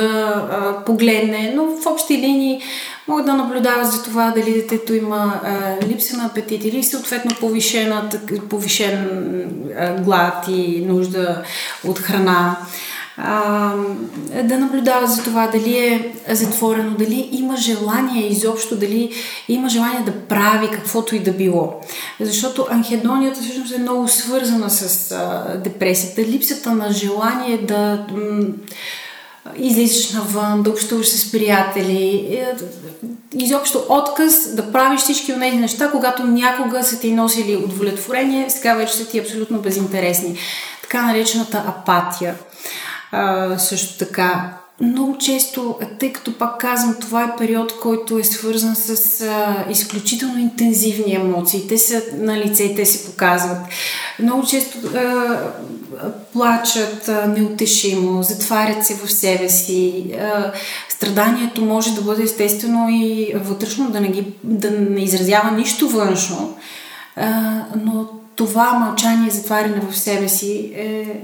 а, 0.52 0.86
погледне, 0.86 1.54
но 1.56 1.66
в 1.66 1.86
общи 1.86 2.18
линии 2.18 2.62
могат 3.08 3.26
да 3.26 3.34
наблюдават 3.34 3.92
за 3.92 4.04
това 4.04 4.32
дали 4.36 4.54
детето 4.54 4.94
има 4.94 5.42
а, 5.44 5.86
липса 5.88 6.18
на 6.18 6.26
апетит 6.26 6.66
или 6.66 6.84
съответно 6.84 7.36
повишена, 7.40 8.10
повишен 8.50 9.10
глад 10.00 10.46
и 10.48 10.86
нужда 10.88 11.44
от 11.84 12.00
храна. 12.00 12.58
А, 13.22 13.74
да 14.44 14.58
наблюдава 14.58 15.08
за 15.08 15.24
това 15.24 15.48
дали 15.48 15.78
е 15.78 16.14
затворено, 16.30 16.98
дали 16.98 17.30
има 17.32 17.58
желание 17.58 18.28
изобщо, 18.28 18.76
дали 18.76 19.14
има 19.48 19.70
желание 19.70 20.00
да 20.06 20.12
прави 20.12 20.70
каквото 20.72 21.16
и 21.16 21.20
да 21.20 21.32
било. 21.32 21.74
Защото 22.20 22.68
анхедонията 22.70 23.42
всъщност 23.42 23.74
е 23.74 23.80
много 23.80 24.08
свързана 24.08 24.70
с 24.70 25.12
а, 25.12 25.58
депресията. 25.58 26.22
Липсата 26.22 26.72
на 26.72 26.92
желание 26.92 27.58
да 27.58 28.06
м- 28.12 28.48
излизаш 29.58 30.12
навън, 30.12 30.64
да 30.64 30.70
общуваш 30.70 31.08
с 31.08 31.32
приятели, 31.32 32.28
е, 32.32 32.56
изобщо 33.34 33.86
отказ 33.90 34.56
да 34.56 34.72
правиш 34.72 35.00
всички 35.00 35.34
от 35.34 35.40
тези 35.40 35.58
неща, 35.58 35.92
когато 35.92 36.24
някога 36.24 36.84
са 36.84 37.00
ти 37.00 37.12
носили 37.12 37.56
удовлетворение, 37.56 38.50
сега 38.50 38.74
вече 38.74 38.94
са 38.94 39.08
ти 39.08 39.20
абсолютно 39.20 39.60
безинтересни. 39.60 40.38
Така 40.82 41.02
наречената 41.02 41.64
апатия. 41.68 42.36
А, 43.12 43.58
също 43.58 43.98
така, 43.98 44.54
много 44.82 45.18
често, 45.18 45.80
тъй 46.00 46.14
като 46.14 46.38
пак 46.38 46.60
казвам, 46.60 46.96
това 47.02 47.24
е 47.24 47.36
период, 47.38 47.80
който 47.80 48.20
е 48.20 48.24
свързан 48.24 48.76
с 48.76 49.22
а, 49.22 49.66
изключително 49.70 50.40
интензивни 50.40 51.16
емоции. 51.16 51.68
Те 51.68 51.78
са 51.78 52.02
на 52.18 52.38
лице, 52.38 52.74
те 52.76 52.86
се 52.86 53.06
показват. 53.06 53.58
Много 54.20 54.48
често 54.48 54.78
а, 54.88 55.38
плачат 56.34 57.08
а, 57.08 57.28
неутешимо, 57.28 58.24
затварят 58.24 58.86
се 58.86 58.96
в 58.96 59.12
себе 59.12 59.50
си. 59.50 60.06
А, 60.22 60.52
страданието 60.90 61.62
може 61.62 61.96
да 61.96 62.02
бъде 62.02 62.24
естествено 62.24 62.88
и 62.90 63.32
вътрешно, 63.36 63.92
да 63.92 64.02
не, 64.02 64.08
ги, 64.08 64.28
да 64.44 64.72
не 64.72 65.02
изразява 65.02 65.52
нищо 65.52 65.90
външно, 65.90 66.58
а, 67.16 67.32
но 67.84 68.08
това 68.36 68.74
мълчание, 68.74 69.30
затваряне 69.30 69.82
в 69.90 69.98
себе 69.98 70.30
си 70.30 70.72
е 70.76 71.20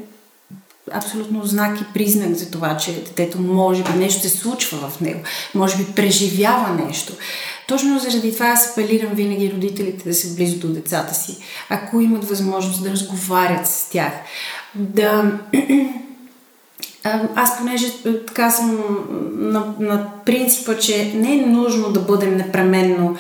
абсолютно 0.91 1.45
знак 1.45 1.81
и 1.81 1.93
признак 1.93 2.33
за 2.33 2.51
това, 2.51 2.77
че 2.77 2.93
детето 2.93 3.41
може 3.41 3.83
би 3.83 3.89
нещо 3.97 4.21
се 4.21 4.29
случва 4.29 4.89
в 4.89 5.01
него, 5.01 5.19
може 5.55 5.77
би 5.77 5.85
преживява 5.85 6.85
нещо. 6.87 7.13
Точно 7.67 7.99
заради 7.99 8.33
това 8.33 8.45
аз 8.45 8.71
апелирам 8.71 9.13
винаги 9.13 9.51
родителите 9.51 10.09
да 10.09 10.13
са 10.13 10.35
близо 10.35 10.57
до 10.57 10.67
децата 10.67 11.15
си, 11.15 11.37
ако 11.69 12.01
имат 12.01 12.29
възможност 12.29 12.83
да 12.83 12.91
разговарят 12.91 13.67
с 13.67 13.89
тях, 13.89 14.11
да 14.75 15.31
аз 17.35 17.57
понеже 17.57 17.93
така 18.27 18.51
съм 18.51 18.79
на, 19.33 19.73
на 19.79 20.09
принципа, 20.25 20.77
че 20.77 21.11
не 21.15 21.33
е 21.33 21.45
нужно 21.45 21.91
да 21.91 21.99
бъдем 21.99 22.37
непременно 22.37 23.17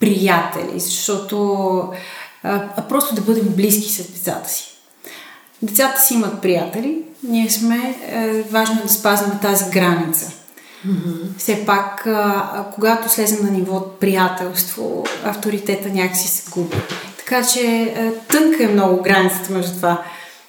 приятели, 0.00 0.80
защото 0.80 1.68
а, 2.42 2.68
а 2.76 2.82
просто 2.88 3.14
да 3.14 3.20
бъдем 3.20 3.48
близки 3.48 3.92
с 3.92 4.12
децата 4.12 4.50
си. 4.50 4.67
Децата 5.62 6.00
си 6.00 6.14
имат 6.14 6.42
приятели, 6.42 6.98
ние 7.22 7.50
сме, 7.50 7.96
е, 8.06 8.42
важно 8.42 8.80
е 8.80 8.82
да 8.82 8.88
спазваме 8.88 9.38
тази 9.42 9.70
граница. 9.70 10.32
Mm-hmm. 10.86 11.38
Все 11.38 11.66
пак, 11.66 12.06
а, 12.06 12.64
когато 12.74 13.08
слезем 13.08 13.46
на 13.46 13.50
ниво 13.50 13.84
приятелство, 14.00 15.04
авторитета 15.24 15.88
някакси 15.88 16.28
се 16.28 16.50
губи. 16.50 16.76
Така 17.18 17.46
че 17.46 17.60
е, 17.66 18.12
тънка 18.28 18.64
е 18.64 18.68
много 18.68 19.02
границата 19.02 19.52
между 19.52 19.72
това. 19.72 20.02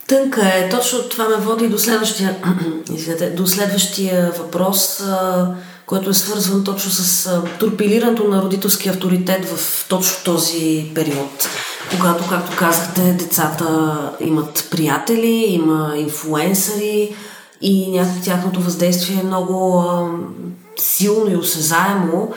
Тънка 0.08 0.42
е. 0.42 0.70
Точно 0.70 1.10
това 1.10 1.30
ме 1.30 1.36
води 1.36 1.68
до 1.68 1.78
следващия, 1.78 2.36
извинете, 2.94 3.30
до 3.30 3.48
следващия 3.48 4.32
въпрос, 4.38 5.00
а, 5.00 5.54
който 5.90 6.10
е 6.10 6.14
свързван 6.14 6.64
точно 6.64 6.92
с 6.92 7.42
турпилирането 7.60 8.24
на 8.24 8.42
родителски 8.42 8.90
авторитет 8.90 9.46
в 9.46 9.86
точно 9.88 10.24
този 10.24 10.92
период 10.96 11.50
когато, 11.98 12.30
както 12.30 12.58
казахте, 12.58 13.14
децата 13.14 13.98
имат 14.20 14.68
приятели, 14.72 15.46
има 15.50 15.94
инфлуенсъри 15.98 17.16
и 17.62 17.92
някак 17.92 18.24
тяхното 18.24 18.62
въздействие 18.62 19.20
е 19.20 19.24
много 19.24 19.86
силно 20.78 21.32
и 21.32 21.36
осезаемо. 21.36 22.34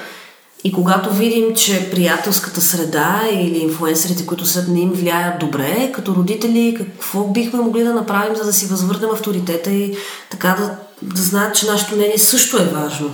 И 0.64 0.72
когато 0.72 1.14
видим, 1.14 1.54
че 1.54 1.90
приятелската 1.90 2.60
среда 2.60 3.22
или 3.32 3.58
инфлуенсърите, 3.58 4.26
които 4.26 4.46
са 4.46 4.64
не 4.68 4.80
им 4.80 4.90
влияят 4.90 5.38
добре, 5.38 5.92
като 5.92 6.14
родители, 6.14 6.76
какво 6.78 7.24
бихме 7.24 7.60
могли 7.60 7.82
да 7.82 7.94
направим, 7.94 8.36
за 8.36 8.44
да 8.44 8.52
си 8.52 8.66
възвърнем 8.66 9.10
авторитета 9.10 9.70
и 9.70 9.96
така 10.30 10.48
да, 10.48 10.76
да 11.14 11.22
знаят, 11.22 11.54
че 11.54 11.66
нашето 11.66 11.96
мнение 11.96 12.18
също 12.18 12.56
е 12.56 12.64
важно? 12.64 13.10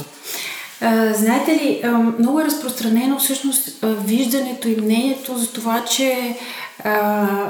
знаете 1.14 1.50
ли, 1.50 1.82
много 2.18 2.40
е 2.40 2.44
разпространено 2.44 3.18
всъщност 3.18 3.68
виждането 3.82 4.68
и 4.68 4.76
мнението 4.76 5.38
за 5.38 5.52
това, 5.52 5.84
че 5.84 6.36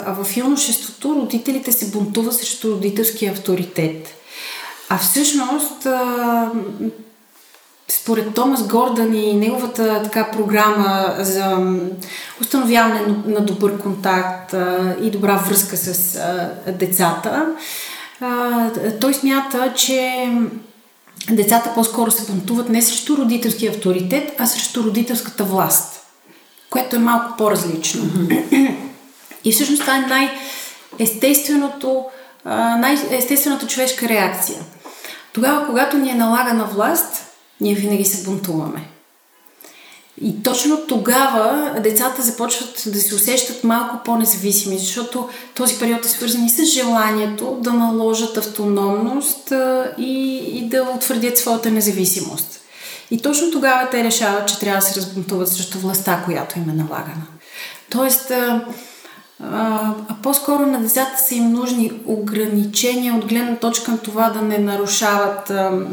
в 0.06 0.26
юношеството 0.36 1.14
родителите 1.14 1.72
се 1.72 1.90
бунтуват 1.90 2.34
срещу 2.34 2.70
родителския 2.70 3.32
авторитет. 3.32 4.08
А 4.88 4.98
всъщност 4.98 5.86
според 7.90 8.34
Томас 8.34 8.66
Гордън 8.66 9.14
и 9.14 9.34
неговата 9.34 10.02
така 10.02 10.30
програма 10.30 11.14
за 11.18 11.58
установяване 12.40 13.00
на 13.26 13.40
добър 13.40 13.78
контакт 13.78 14.54
и 15.02 15.10
добра 15.10 15.36
връзка 15.36 15.76
с 15.76 16.20
децата, 16.66 17.46
той 19.00 19.14
смята, 19.14 19.72
че 19.76 20.28
децата 21.30 21.74
по-скоро 21.74 22.10
се 22.10 22.32
бунтуват 22.32 22.68
не 22.68 22.82
срещу 22.82 23.16
родителския 23.16 23.70
авторитет, 23.70 24.32
а 24.38 24.46
срещу 24.46 24.82
родителската 24.82 25.44
власт, 25.44 26.00
което 26.70 26.96
е 26.96 26.98
малко 26.98 27.36
по-различно. 27.38 28.02
Mm-hmm. 28.02 28.74
И 29.44 29.52
всъщност 29.52 29.80
това 29.80 29.96
е 29.96 30.00
най-естественото, 30.00 32.04
най-естествената 32.78 33.66
човешка 33.66 34.08
реакция. 34.08 34.58
Тогава, 35.32 35.66
когато 35.66 35.98
ни 35.98 36.10
е 36.10 36.14
налагана 36.14 36.64
власт, 36.64 37.24
ние 37.60 37.74
винаги 37.74 38.04
се 38.04 38.24
бунтуваме. 38.24 38.88
И 40.22 40.42
точно 40.42 40.86
тогава 40.88 41.74
децата 41.80 42.22
започват 42.22 42.82
да 42.86 43.00
се 43.00 43.14
усещат 43.14 43.64
малко 43.64 43.96
по-независими, 44.04 44.78
защото 44.78 45.28
този 45.54 45.78
период 45.78 46.04
е 46.04 46.08
свързан 46.08 46.44
и 46.44 46.50
с 46.50 46.64
желанието 46.64 47.58
да 47.60 47.72
наложат 47.72 48.36
автономност 48.36 49.52
и, 49.98 50.36
и 50.52 50.68
да 50.68 50.82
утвърдят 50.96 51.38
своята 51.38 51.70
независимост. 51.70 52.60
И 53.10 53.22
точно 53.22 53.50
тогава 53.50 53.90
те 53.90 54.04
решават, 54.04 54.48
че 54.48 54.58
трябва 54.58 54.80
да 54.80 54.86
се 54.86 55.00
разбунтуват 55.00 55.48
срещу 55.48 55.78
властта, 55.78 56.22
която 56.24 56.58
им 56.58 56.70
е 56.70 56.72
налагана. 56.72 57.26
Тоест, 57.90 58.32
а, 59.42 59.94
а, 60.08 60.14
по-скоро 60.22 60.66
на 60.66 60.80
децата 60.80 61.18
са 61.28 61.34
им 61.34 61.52
нужни 61.52 61.92
ограничения 62.06 63.14
от 63.14 63.26
гледна 63.26 63.56
точка 63.56 63.90
на 63.90 63.98
това 63.98 64.30
да 64.30 64.42
не 64.42 64.58
нарушават 64.58 65.50
а, 65.50 65.86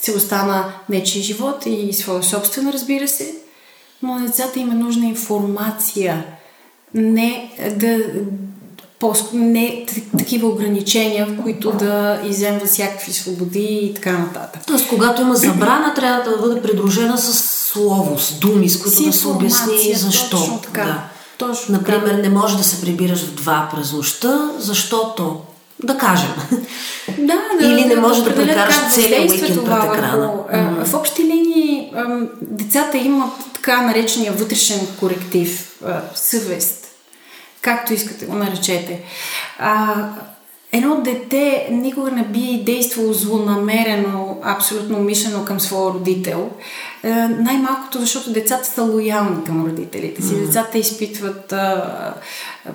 целостта 0.00 0.44
на 0.44 0.64
нечия 0.88 1.22
живот 1.22 1.66
и 1.66 1.92
своя 1.92 2.22
собствен, 2.22 2.70
разбира 2.70 3.08
се, 3.08 3.34
но 4.02 4.14
на 4.14 4.26
децата 4.26 4.60
им 4.60 4.70
е 4.70 4.74
нужна 4.74 5.06
информация, 5.06 6.24
не 6.94 7.50
да 7.76 7.98
не 9.32 9.86
такива 10.18 10.48
ограничения, 10.48 11.26
в 11.26 11.42
които 11.42 11.72
да 11.72 12.20
иземват 12.26 12.68
всякакви 12.68 13.12
свободи 13.12 13.80
и 13.82 13.94
така 13.94 14.12
нататък. 14.12 14.62
Тоест, 14.66 14.88
когато 14.88 15.22
има 15.22 15.34
забрана, 15.34 15.94
трябва 15.94 16.30
да 16.30 16.36
бъде 16.36 16.62
придружена 16.62 17.18
с 17.18 17.34
слово, 17.72 18.18
с 18.18 18.38
думи, 18.38 18.68
с 18.68 18.82
които 18.82 19.02
да 19.02 19.12
се 19.12 19.28
обясни 19.28 19.94
защо. 19.94 20.38
Точно 20.38 20.58
така. 20.58 20.84
Да. 20.84 21.13
Точно 21.38 21.72
Например, 21.78 22.14
не 22.14 22.28
може 22.28 22.56
да 22.56 22.64
се 22.64 22.80
прибираш 22.80 23.20
в 23.20 23.34
два 23.34 23.68
през 23.74 23.92
нощта, 23.92 24.50
защото 24.58 25.40
да 25.82 25.98
кажем. 25.98 26.34
Да, 27.18 27.40
да. 27.60 27.66
Или 27.66 27.84
не 27.84 27.96
може 27.96 28.24
да, 28.24 28.30
да 28.30 28.36
прекараш 28.36 28.74
целия 28.90 29.22
уикенд 29.22 29.64
пред 29.64 29.84
екрана. 29.84 30.32
Mm-hmm. 30.52 30.84
В 30.84 30.94
общи 30.94 31.24
линии 31.24 31.92
децата 32.42 32.98
имат 32.98 33.32
така 33.54 33.82
наречения 33.82 34.32
вътрешен 34.32 34.86
коректив, 35.00 35.80
съвест, 36.14 36.86
както 37.60 37.92
искате 37.92 38.26
го 38.26 38.34
наречете. 38.34 39.02
А, 39.58 39.94
едно 40.72 41.00
дете 41.00 41.68
никога 41.70 42.10
не 42.10 42.22
би 42.22 42.62
действало 42.66 43.12
злонамерено, 43.12 44.38
абсолютно 44.42 44.98
умишлено 44.98 45.44
към 45.44 45.60
своя 45.60 45.94
родител. 45.94 46.50
Е, 47.04 47.10
най-малкото, 47.28 48.00
защото 48.00 48.32
децата 48.32 48.64
са 48.64 48.82
лоялни 48.82 49.44
към 49.44 49.66
родителите 49.66 50.22
си. 50.22 50.34
Децата 50.34 50.78
изпитват 50.78 51.52
а, 51.52 52.14
а, 52.66 52.70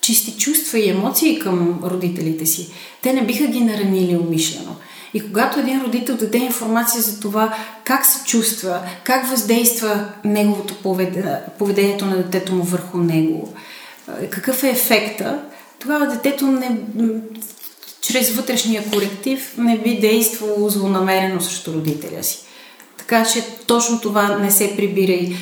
чисти 0.00 0.36
чувства 0.38 0.78
и 0.78 0.88
емоции 0.88 1.38
към 1.38 1.80
родителите 1.84 2.46
си. 2.46 2.72
Те 3.02 3.12
не 3.12 3.26
биха 3.26 3.46
ги 3.46 3.60
наранили 3.60 4.16
умишлено. 4.16 4.76
И 5.14 5.20
когато 5.20 5.60
един 5.60 5.82
родител 5.82 6.16
даде 6.16 6.38
информация 6.38 7.02
за 7.02 7.20
това 7.20 7.54
как 7.84 8.06
се 8.06 8.24
чувства, 8.24 8.80
как 9.04 9.26
въздейства 9.26 10.08
неговото 10.24 10.74
поведение, 10.74 11.38
поведението 11.58 12.06
на 12.06 12.16
детето 12.16 12.54
му 12.54 12.62
върху 12.62 12.98
него, 12.98 13.54
какъв 14.30 14.62
е 14.62 14.70
ефекта, 14.70 15.38
тогава 15.78 16.06
детето 16.06 16.46
не, 16.46 16.80
чрез 18.00 18.30
вътрешния 18.30 18.90
коректив 18.90 19.54
не 19.58 19.78
би 19.78 20.00
действало 20.00 20.68
злонамерено 20.68 21.40
срещу 21.40 21.72
родителя 21.72 22.22
си. 22.22 22.43
Така 22.98 23.24
че 23.24 23.44
точно 23.66 24.00
това 24.00 24.38
не 24.38 24.50
се 24.50 24.76
прибира 24.76 25.12
и 25.12 25.36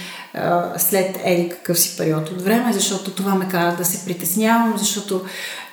след 0.76 1.18
еди 1.24 1.48
какъв 1.48 1.78
си 1.78 1.96
период 1.96 2.30
от 2.30 2.42
време, 2.42 2.72
защото 2.72 3.10
това 3.10 3.34
ме 3.34 3.48
кара 3.48 3.76
да 3.76 3.84
се 3.84 4.04
притеснявам, 4.04 4.74
защото 4.78 5.24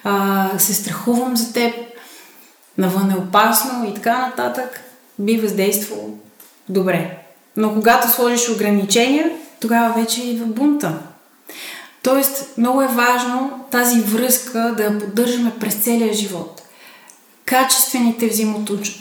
а, 0.04 0.50
се 0.58 0.74
страхувам 0.74 1.38
за 1.38 1.54
теб. 1.54 1.74
навън 2.78 3.12
е 3.12 3.16
опасно 3.16 3.86
и 3.90 3.94
така 3.94 4.18
нататък, 4.18 4.82
би 5.20 5.38
въздействало 5.38 6.18
добре. 6.70 7.18
Но 7.58 7.74
когато 7.74 8.12
сложиш 8.12 8.50
ограничения, 8.50 9.32
тогава 9.62 9.94
вече 10.02 10.22
идва 10.24 10.46
бунта. 10.46 10.94
Тоест, 12.04 12.58
много 12.58 12.82
е 12.82 12.88
важно 12.88 13.66
тази 13.72 14.02
връзка 14.02 14.74
да 14.78 14.84
я 14.84 15.00
поддържаме 15.00 15.52
през 15.60 15.76
целия 15.76 16.14
живот. 16.14 16.59
Качествените 17.50 18.28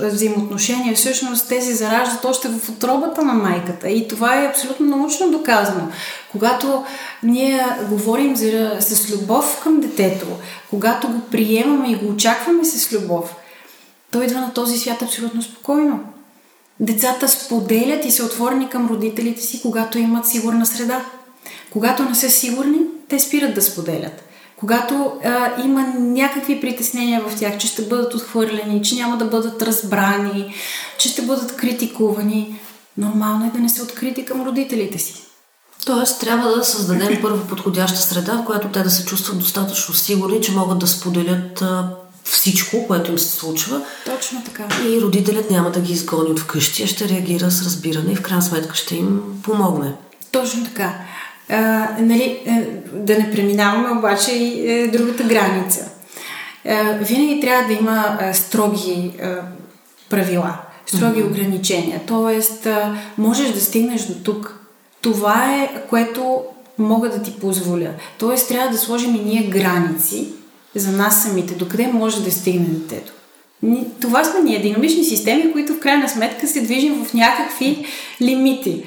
взаимоотношения, 0.00 0.94
всъщност 0.94 1.48
те 1.48 1.62
се 1.62 1.74
зараждат 1.74 2.24
още 2.24 2.48
в 2.48 2.68
отробата 2.68 3.22
на 3.22 3.32
майката. 3.32 3.88
И 3.88 4.08
това 4.08 4.42
е 4.42 4.46
абсолютно 4.46 4.86
научно 4.86 5.30
доказано. 5.30 5.88
Когато 6.32 6.84
ние 7.22 7.66
говорим 7.88 8.36
за, 8.36 8.76
с 8.80 9.10
любов 9.10 9.60
към 9.62 9.80
детето, 9.80 10.26
когато 10.70 11.08
го 11.08 11.20
приемаме 11.20 11.90
и 11.90 11.96
го 11.96 12.08
очакваме 12.08 12.64
с 12.64 12.92
любов, 12.92 13.34
той 14.10 14.24
идва 14.24 14.40
на 14.40 14.52
този 14.52 14.78
свят 14.78 15.02
абсолютно 15.02 15.42
спокойно. 15.42 16.00
Децата 16.80 17.28
споделят 17.28 18.04
и 18.04 18.10
са 18.10 18.24
отворени 18.24 18.68
към 18.68 18.88
родителите 18.88 19.42
си, 19.42 19.62
когато 19.62 19.98
имат 19.98 20.26
сигурна 20.26 20.66
среда. 20.66 21.04
Когато 21.70 22.02
не 22.02 22.14
са 22.14 22.30
сигурни, 22.30 22.78
те 23.08 23.18
спират 23.18 23.54
да 23.54 23.62
споделят. 23.62 24.27
Когато 24.60 25.12
а, 25.24 25.62
има 25.64 25.86
някакви 25.98 26.60
притеснения 26.60 27.22
в 27.28 27.36
тях, 27.38 27.58
че 27.58 27.66
ще 27.66 27.82
бъдат 27.82 28.14
отхвърлени, 28.14 28.82
че 28.82 28.94
няма 28.94 29.16
да 29.16 29.24
бъдат 29.24 29.62
разбрани, 29.62 30.54
че 30.98 31.08
ще 31.08 31.22
бъдат 31.22 31.56
критикувани, 31.56 32.60
нормално 32.96 33.46
е 33.46 33.50
да 33.50 33.58
не 33.58 33.68
се 33.68 33.82
открити 33.82 34.24
към 34.24 34.46
родителите 34.46 34.98
си. 34.98 35.14
Тоест, 35.86 36.20
трябва 36.20 36.56
да 36.56 36.64
създадем 36.64 37.18
първо 37.22 37.46
подходяща 37.46 37.98
среда, 37.98 38.32
в 38.32 38.44
която 38.44 38.68
те 38.68 38.82
да 38.82 38.90
се 38.90 39.04
чувстват 39.04 39.38
достатъчно 39.38 39.94
сигурни, 39.94 40.40
че 40.40 40.52
могат 40.52 40.78
да 40.78 40.86
споделят 40.86 41.62
а, 41.62 41.88
всичко, 42.24 42.86
което 42.86 43.10
им 43.10 43.18
се 43.18 43.36
случва. 43.36 43.82
Точно 44.04 44.44
така. 44.44 44.68
И 44.86 45.00
родителят 45.00 45.50
няма 45.50 45.70
да 45.70 45.80
ги 45.80 45.92
изгони 45.92 46.30
от 46.30 46.40
вкъщи, 46.40 46.82
а 46.82 46.86
ще 46.86 47.08
реагира 47.08 47.50
с 47.50 47.64
разбиране 47.64 48.12
и 48.12 48.16
в 48.16 48.22
крайна 48.22 48.42
сметка 48.42 48.74
ще 48.74 48.96
им 48.96 49.20
помогне. 49.42 49.92
Точно 50.32 50.64
така. 50.64 50.94
А, 51.48 51.88
нали, 52.00 52.22
е, 52.46 52.66
да 52.92 53.18
не 53.18 53.30
преминаваме 53.30 53.98
обаче 53.98 54.32
и 54.32 54.72
е, 54.72 54.88
другата 54.88 55.24
граница. 55.24 55.90
А, 56.68 56.92
винаги 56.92 57.40
трябва 57.40 57.66
да 57.66 57.72
има 57.72 58.18
а, 58.20 58.34
строги 58.34 59.10
а, 59.22 59.36
правила, 60.10 60.56
строги 60.86 61.20
mm-hmm. 61.20 61.30
ограничения. 61.30 62.00
Тоест, 62.06 62.66
а, 62.66 62.96
можеш 63.18 63.52
да 63.52 63.60
стигнеш 63.60 64.02
до 64.02 64.14
тук. 64.14 64.60
Това 65.00 65.54
е 65.54 65.82
което 65.88 66.42
мога 66.78 67.10
да 67.10 67.22
ти 67.22 67.32
позволя. 67.40 67.90
Тоест, 68.18 68.48
трябва 68.48 68.70
да 68.70 68.78
сложим 68.78 69.14
и 69.14 69.24
ние 69.24 69.42
граници 69.42 70.28
за 70.74 70.92
нас 70.92 71.22
самите, 71.22 71.54
докъде 71.54 71.86
може 71.86 72.24
да 72.24 72.30
стигне 72.30 72.66
детето. 72.66 73.12
Това 74.00 74.24
сме 74.24 74.40
ние, 74.40 74.62
динамични 74.62 75.04
системи, 75.04 75.52
които 75.52 75.74
в 75.74 75.80
крайна 75.80 76.08
сметка 76.08 76.46
се 76.46 76.60
движим 76.60 77.04
в 77.04 77.14
някакви 77.14 77.86
лимити. 78.20 78.84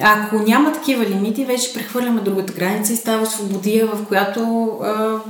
Ако 0.00 0.36
няма 0.38 0.72
такива 0.72 1.06
лимити, 1.06 1.44
вече 1.44 1.72
прехвърляме 1.74 2.20
другата 2.20 2.52
граница 2.52 2.92
и 2.92 2.96
става 2.96 3.26
свободия, 3.26 3.86
в 3.86 4.04
която 4.08 4.70
а, 4.82 5.20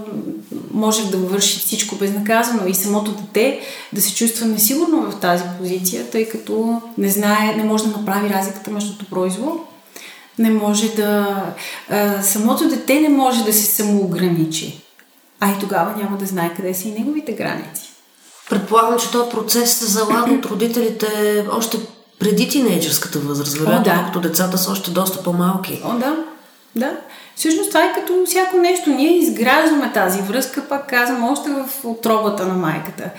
може 0.72 1.10
да 1.10 1.16
върши 1.16 1.58
всичко 1.58 1.96
безнаказано 1.96 2.66
и 2.66 2.74
самото 2.74 3.10
дете 3.10 3.60
да 3.92 4.02
се 4.02 4.14
чувства 4.14 4.46
несигурно 4.46 5.10
в 5.10 5.20
тази 5.20 5.44
позиция, 5.58 6.10
тъй 6.10 6.28
като 6.28 6.82
не 6.98 7.08
знае, 7.08 7.54
не 7.56 7.64
може 7.64 7.84
да 7.84 7.98
направи 7.98 8.30
разликата 8.30 8.70
между 8.70 8.92
добро 9.04 9.26
и 9.26 9.30
зло. 9.30 9.64
Не 10.38 10.50
може 10.50 10.88
да... 10.88 11.42
А, 11.90 12.22
самото 12.22 12.68
дете 12.68 13.00
не 13.00 13.08
може 13.08 13.44
да 13.44 13.52
се 13.52 13.66
самоограничи. 13.66 14.80
А 15.40 15.50
и 15.50 15.58
тогава 15.60 15.96
няма 15.96 16.18
да 16.18 16.26
знае 16.26 16.54
къде 16.56 16.74
са 16.74 16.88
и 16.88 16.92
неговите 16.92 17.32
граници. 17.32 17.90
Предполагам, 18.50 18.98
че 18.98 19.10
този 19.10 19.30
процес 19.30 19.72
се 19.72 19.86
залага 19.86 20.34
от 20.34 20.46
родителите 20.46 21.06
още 21.52 21.78
преди 22.18 22.48
тинейджърската 22.48 23.18
възраст, 23.18 23.58
вероятно, 23.58 23.84
да. 23.84 24.04
като 24.06 24.20
децата 24.20 24.58
са 24.58 24.70
още 24.70 24.90
доста 24.90 25.22
по-малки. 25.22 25.80
О, 25.84 25.98
да. 25.98 26.16
Да. 26.76 26.96
Всъщност 27.36 27.70
това 27.70 27.84
е 27.84 27.92
като 27.94 28.12
всяко 28.26 28.56
нещо. 28.56 28.90
Ние 28.90 29.18
изграждаме 29.18 29.92
тази 29.92 30.22
връзка, 30.22 30.68
пак 30.68 30.88
казвам, 30.88 31.24
още 31.24 31.50
в 31.50 31.84
отробата 31.84 32.46
на 32.46 32.54
майката. 32.54 33.10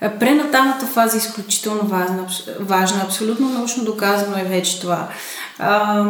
Пренаталната 0.00 0.86
фаза 0.86 1.16
е 1.16 1.18
изключително 1.18 1.80
важна, 1.82 2.26
важна. 2.60 3.02
Абсолютно 3.02 3.48
научно 3.48 3.84
доказано 3.84 4.36
е 4.36 4.44
вече 4.44 4.80
това. 4.80 5.08
А, 5.58 6.04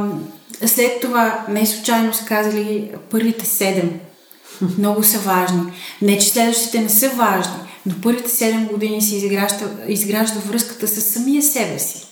след 0.67 1.01
това, 1.01 1.45
не 1.49 1.67
случайно 1.67 2.15
са 2.15 2.25
казали 2.25 2.91
първите 3.11 3.47
седем. 3.47 4.01
Много 4.79 5.05
са 5.05 5.19
важни. 5.19 5.63
Не, 6.03 6.19
че 6.19 6.29
следващите 6.29 6.81
не 6.81 6.89
са 6.89 7.09
важни, 7.09 7.55
но 7.87 7.95
първите 8.03 8.31
седем 8.31 8.67
години 8.67 9.03
се 9.03 9.17
изгражда, 9.17 9.67
изгражда 9.89 10.41
връзката 10.41 10.89
с 10.89 11.01
самия 11.01 11.43
себе 11.43 11.79
си. 11.79 12.10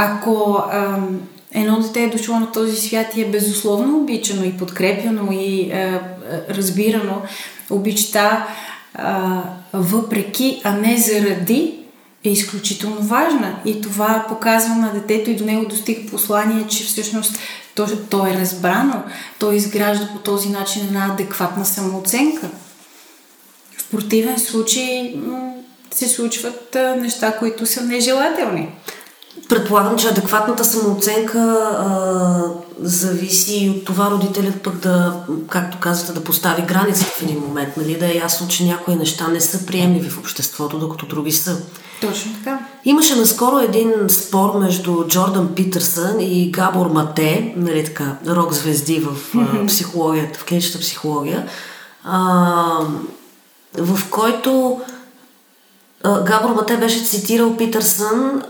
Ако 0.00 0.62
ам, 0.72 1.20
едно 1.52 1.80
дете 1.80 2.02
е 2.04 2.08
дошло 2.08 2.40
на 2.40 2.52
този 2.52 2.76
свят 2.76 3.06
и 3.16 3.22
е 3.22 3.30
безусловно 3.30 3.98
обичано 3.98 4.44
и 4.44 4.56
подкрепяно 4.56 5.32
и 5.32 5.72
а, 5.72 6.00
разбирано, 6.50 7.22
обичта 7.70 8.46
а, 8.94 9.42
въпреки, 9.72 10.60
а 10.64 10.72
не 10.72 10.96
заради, 10.96 11.74
е 12.24 12.30
изключително 12.30 12.96
важна. 13.00 13.60
И 13.64 13.80
това 13.80 14.24
показва 14.28 14.74
на 14.74 14.92
детето 14.92 15.30
и 15.30 15.36
до 15.36 15.44
него 15.44 15.68
достига 15.68 16.10
послание, 16.10 16.66
че 16.66 16.84
всъщност 16.84 17.38
то, 17.74 17.86
то 18.10 18.26
е 18.26 18.40
разбрано, 18.40 19.02
то 19.38 19.52
изгражда 19.52 20.08
по 20.12 20.18
този 20.18 20.48
начин 20.48 20.82
една 20.82 21.06
адекватна 21.12 21.64
самооценка. 21.64 22.48
В 23.78 23.90
противен 23.90 24.38
случай 24.38 25.16
се 25.94 26.08
случват 26.08 26.76
неща, 26.96 27.38
които 27.38 27.66
са 27.66 27.84
нежелателни. 27.84 28.68
Предполагам, 29.48 29.96
че 29.96 30.08
адекватната 30.08 30.64
самооценка 30.64 31.38
а, 31.78 32.44
зависи 32.82 33.74
от 33.76 33.84
това 33.84 34.10
родителят 34.10 34.62
пък 34.62 34.76
да, 34.76 35.16
както 35.48 35.78
казвате, 35.78 36.12
да 36.12 36.24
постави 36.24 36.62
граница 36.62 37.04
в 37.04 37.22
един 37.22 37.40
момент, 37.40 37.76
нали? 37.76 37.98
да 37.98 38.06
е 38.06 38.16
ясно, 38.16 38.48
че 38.48 38.64
някои 38.64 38.94
неща 38.94 39.28
не 39.28 39.40
са 39.40 39.66
приемливи 39.66 40.10
в 40.10 40.18
обществото, 40.18 40.78
докато 40.78 41.06
други 41.06 41.32
са. 41.32 41.62
Точно 42.00 42.32
така. 42.34 42.58
Имаше 42.84 43.16
наскоро 43.16 43.58
един 43.58 43.92
спор 44.08 44.58
между 44.58 45.04
Джордан 45.08 45.54
Питърсън 45.54 46.20
и 46.20 46.50
Габор 46.50 46.86
Мате, 46.86 47.54
нали 47.56 47.84
така, 47.84 48.16
рок 48.26 48.52
звезди 48.52 49.00
в 49.00 49.34
mm-hmm. 49.34 49.66
психологията, 49.66 50.38
в 50.38 50.44
клиничната 50.44 50.78
психология, 50.78 51.46
а, 52.04 52.80
в 53.78 54.10
който 54.10 54.80
Габор 56.04 56.54
Мате 56.54 56.76
беше 56.76 57.04
цитирал 57.04 57.56
Питърсън, 57.56 58.42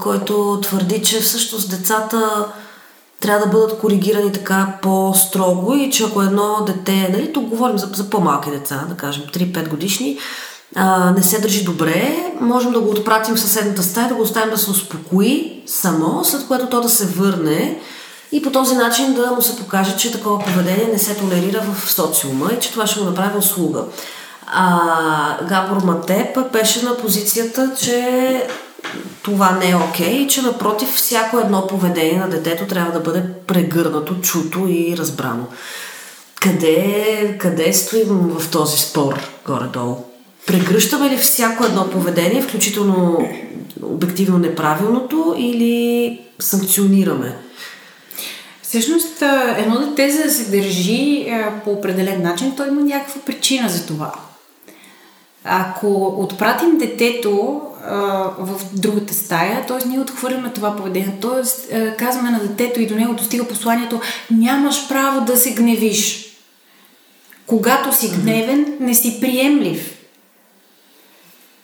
който 0.00 0.58
твърди, 0.62 1.02
че 1.02 1.20
всъщност 1.20 1.70
децата 1.70 2.46
трябва 3.20 3.46
да 3.46 3.52
бъдат 3.52 3.78
коригирани 3.78 4.32
така 4.32 4.78
по-строго 4.82 5.74
и 5.74 5.90
че 5.90 6.04
ако 6.04 6.22
едно 6.22 6.64
дете, 6.66 7.08
нали, 7.12 7.32
тук 7.32 7.44
говорим 7.44 7.78
за, 7.78 7.88
за 7.92 8.10
по-малки 8.10 8.50
деца, 8.50 8.84
да 8.88 8.94
кажем 8.94 9.22
3-5 9.34 9.68
годишни, 9.68 10.18
а, 10.76 11.10
не 11.10 11.22
се 11.22 11.40
държи 11.40 11.64
добре, 11.64 12.32
можем 12.40 12.72
да 12.72 12.80
го 12.80 12.90
отпратим 12.90 13.34
в 13.34 13.40
съседната 13.40 13.82
стая, 13.82 14.08
да 14.08 14.14
го 14.14 14.22
оставим 14.22 14.50
да 14.50 14.58
се 14.58 14.70
успокои 14.70 15.62
само, 15.66 16.24
след 16.24 16.46
което 16.46 16.66
то 16.66 16.80
да 16.80 16.88
се 16.88 17.06
върне 17.06 17.80
и 18.32 18.42
по 18.42 18.50
този 18.50 18.74
начин 18.74 19.14
да 19.14 19.30
му 19.30 19.42
се 19.42 19.56
покаже, 19.56 19.96
че 19.96 20.12
такова 20.12 20.44
поведение 20.44 20.88
не 20.92 20.98
се 20.98 21.16
толерира 21.16 21.60
в 21.72 21.92
социума 21.92 22.50
и 22.52 22.60
че 22.60 22.72
това 22.72 22.86
ще 22.86 23.00
го 23.00 23.06
направи 23.06 23.38
услуга. 23.38 23.84
А 24.46 25.44
Габор 25.44 25.82
Мате 25.82 26.34
беше 26.52 26.84
на 26.84 26.96
позицията, 26.96 27.70
че 27.80 28.46
това 29.22 29.50
не 29.50 29.70
е 29.70 29.76
окей 29.76 30.06
okay, 30.06 30.24
и 30.24 30.28
че 30.28 30.42
напротив 30.42 30.88
всяко 30.88 31.38
едно 31.38 31.66
поведение 31.66 32.18
на 32.18 32.30
детето 32.30 32.66
трябва 32.66 32.92
да 32.92 33.00
бъде 33.00 33.22
прегърнато, 33.46 34.20
чуто 34.20 34.66
и 34.68 34.96
разбрано. 34.98 35.44
Къде, 36.40 37.36
къде 37.40 37.72
стоим 37.72 38.08
в 38.08 38.50
този 38.50 38.78
спор 38.78 39.14
горе-долу? 39.46 39.96
Прегръщаме 40.46 41.10
ли 41.10 41.16
всяко 41.16 41.64
едно 41.64 41.90
поведение, 41.90 42.42
включително 42.42 43.28
обективно 43.82 44.38
неправилното, 44.38 45.34
или 45.38 46.20
санкционираме? 46.38 47.36
Всъщност, 48.62 49.22
едно 49.56 49.78
дете, 49.80 50.10
за 50.10 50.22
да 50.22 50.30
се 50.30 50.50
държи 50.50 51.32
по 51.64 51.70
определен 51.70 52.22
начин, 52.22 52.56
той 52.56 52.68
има 52.68 52.80
някаква 52.80 53.20
причина 53.20 53.68
за 53.68 53.86
това. 53.86 54.12
Ако 55.44 56.14
отпратим 56.18 56.78
детето 56.78 57.60
а, 57.86 57.96
в 58.38 58.60
другата 58.72 59.14
стая, 59.14 59.66
т.е. 59.66 59.88
ние 59.88 60.00
отхвърляме 60.00 60.50
това 60.50 60.76
поведение, 60.76 61.18
т.е. 61.20 61.96
казваме 61.96 62.30
на 62.30 62.38
детето 62.38 62.80
и 62.80 62.86
до 62.86 62.94
него 62.94 63.14
достига 63.14 63.48
посланието 63.48 64.00
нямаш 64.30 64.88
право 64.88 65.24
да 65.24 65.36
се 65.36 65.54
гневиш. 65.54 66.26
Когато 67.46 67.96
си 67.96 68.12
гневен, 68.22 68.76
не 68.80 68.94
си 68.94 69.18
приемлив. 69.20 69.98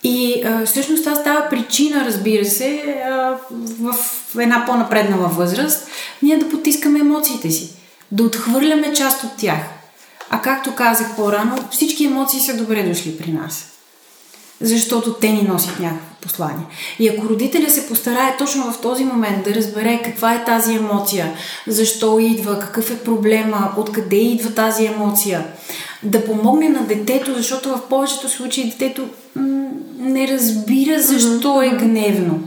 И 0.04 0.42
а, 0.44 0.66
всъщност 0.66 1.04
това 1.04 1.16
става 1.16 1.48
причина, 1.50 2.04
разбира 2.04 2.44
се, 2.44 2.82
а, 3.10 3.36
в 3.80 3.94
една 4.38 4.64
по-напреднала 4.66 5.28
възраст, 5.28 5.88
ние 6.22 6.38
да 6.38 6.48
потискаме 6.48 6.98
емоциите 6.98 7.50
си, 7.50 7.70
да 8.12 8.22
отхвърляме 8.22 8.92
част 8.92 9.24
от 9.24 9.30
тях. 9.38 9.77
А 10.30 10.40
както 10.42 10.74
казах 10.74 11.16
по-рано, 11.16 11.58
всички 11.70 12.04
емоции 12.04 12.40
са 12.40 12.56
добре 12.56 12.82
дошли 12.82 13.18
при 13.18 13.32
нас. 13.32 13.64
защото 14.60 15.12
те 15.14 15.28
ни 15.28 15.42
носят 15.42 15.80
някакво 15.80 16.14
послание. 16.20 16.66
И 16.98 17.08
ако 17.08 17.28
родителя 17.28 17.70
се 17.70 17.88
постарае 17.88 18.36
точно 18.38 18.72
в 18.72 18.80
този 18.80 19.04
момент 19.04 19.44
да 19.44 19.54
разбере 19.54 20.00
каква 20.04 20.34
е 20.34 20.44
тази 20.44 20.74
емоция, 20.74 21.32
защо 21.66 22.18
идва, 22.18 22.58
какъв 22.58 22.90
е 22.90 22.98
проблема, 22.98 23.72
откъде 23.76 24.16
идва 24.16 24.50
тази 24.50 24.86
емоция, 24.86 25.44
да 26.02 26.24
помогне 26.24 26.68
на 26.68 26.86
детето, 26.86 27.34
защото 27.34 27.68
в 27.68 27.88
повечето 27.88 28.28
случаи 28.28 28.70
детето 28.70 29.08
м- 29.36 29.68
не 29.98 30.28
разбира 30.28 31.02
защо 31.02 31.62
е 31.62 31.68
гневно. 31.68 32.40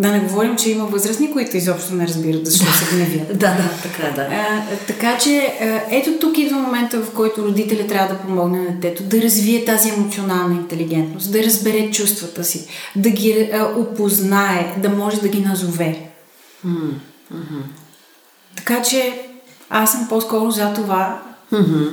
Да 0.00 0.08
не 0.08 0.20
говорим, 0.20 0.56
че 0.56 0.70
има 0.70 0.84
възрастни, 0.84 1.32
които 1.32 1.56
изобщо 1.56 1.94
не 1.94 2.06
разбират 2.06 2.46
защо 2.46 2.72
се 2.72 2.96
гневят. 2.96 3.28
да, 3.38 3.54
да, 3.56 3.70
така 3.82 4.06
е, 4.06 4.12
да. 4.12 4.22
А, 4.22 4.62
така 4.86 5.18
че, 5.18 5.58
ето 5.90 6.10
тук 6.20 6.38
идва 6.38 6.58
момента, 6.58 7.00
в 7.02 7.10
който 7.14 7.42
родителя 7.42 7.86
трябва 7.86 8.14
да 8.14 8.20
помогне 8.20 8.58
на 8.58 8.70
детето 8.70 9.02
да 9.02 9.22
развие 9.22 9.64
тази 9.64 9.88
емоционална 9.88 10.54
интелигентност, 10.54 11.32
да 11.32 11.44
разбере 11.44 11.90
чувствата 11.90 12.44
си, 12.44 12.66
да 12.96 13.10
ги 13.10 13.50
а, 13.52 13.64
опознае, 13.76 14.74
да 14.78 14.88
може 14.88 15.20
да 15.20 15.28
ги 15.28 15.40
назове. 15.40 16.10
Mm-hmm. 16.66 17.62
Така 18.56 18.82
че, 18.82 19.22
аз 19.70 19.92
съм 19.92 20.06
по-скоро 20.08 20.50
за 20.50 20.74
това 20.74 21.22
Mm-hmm. 21.52 21.90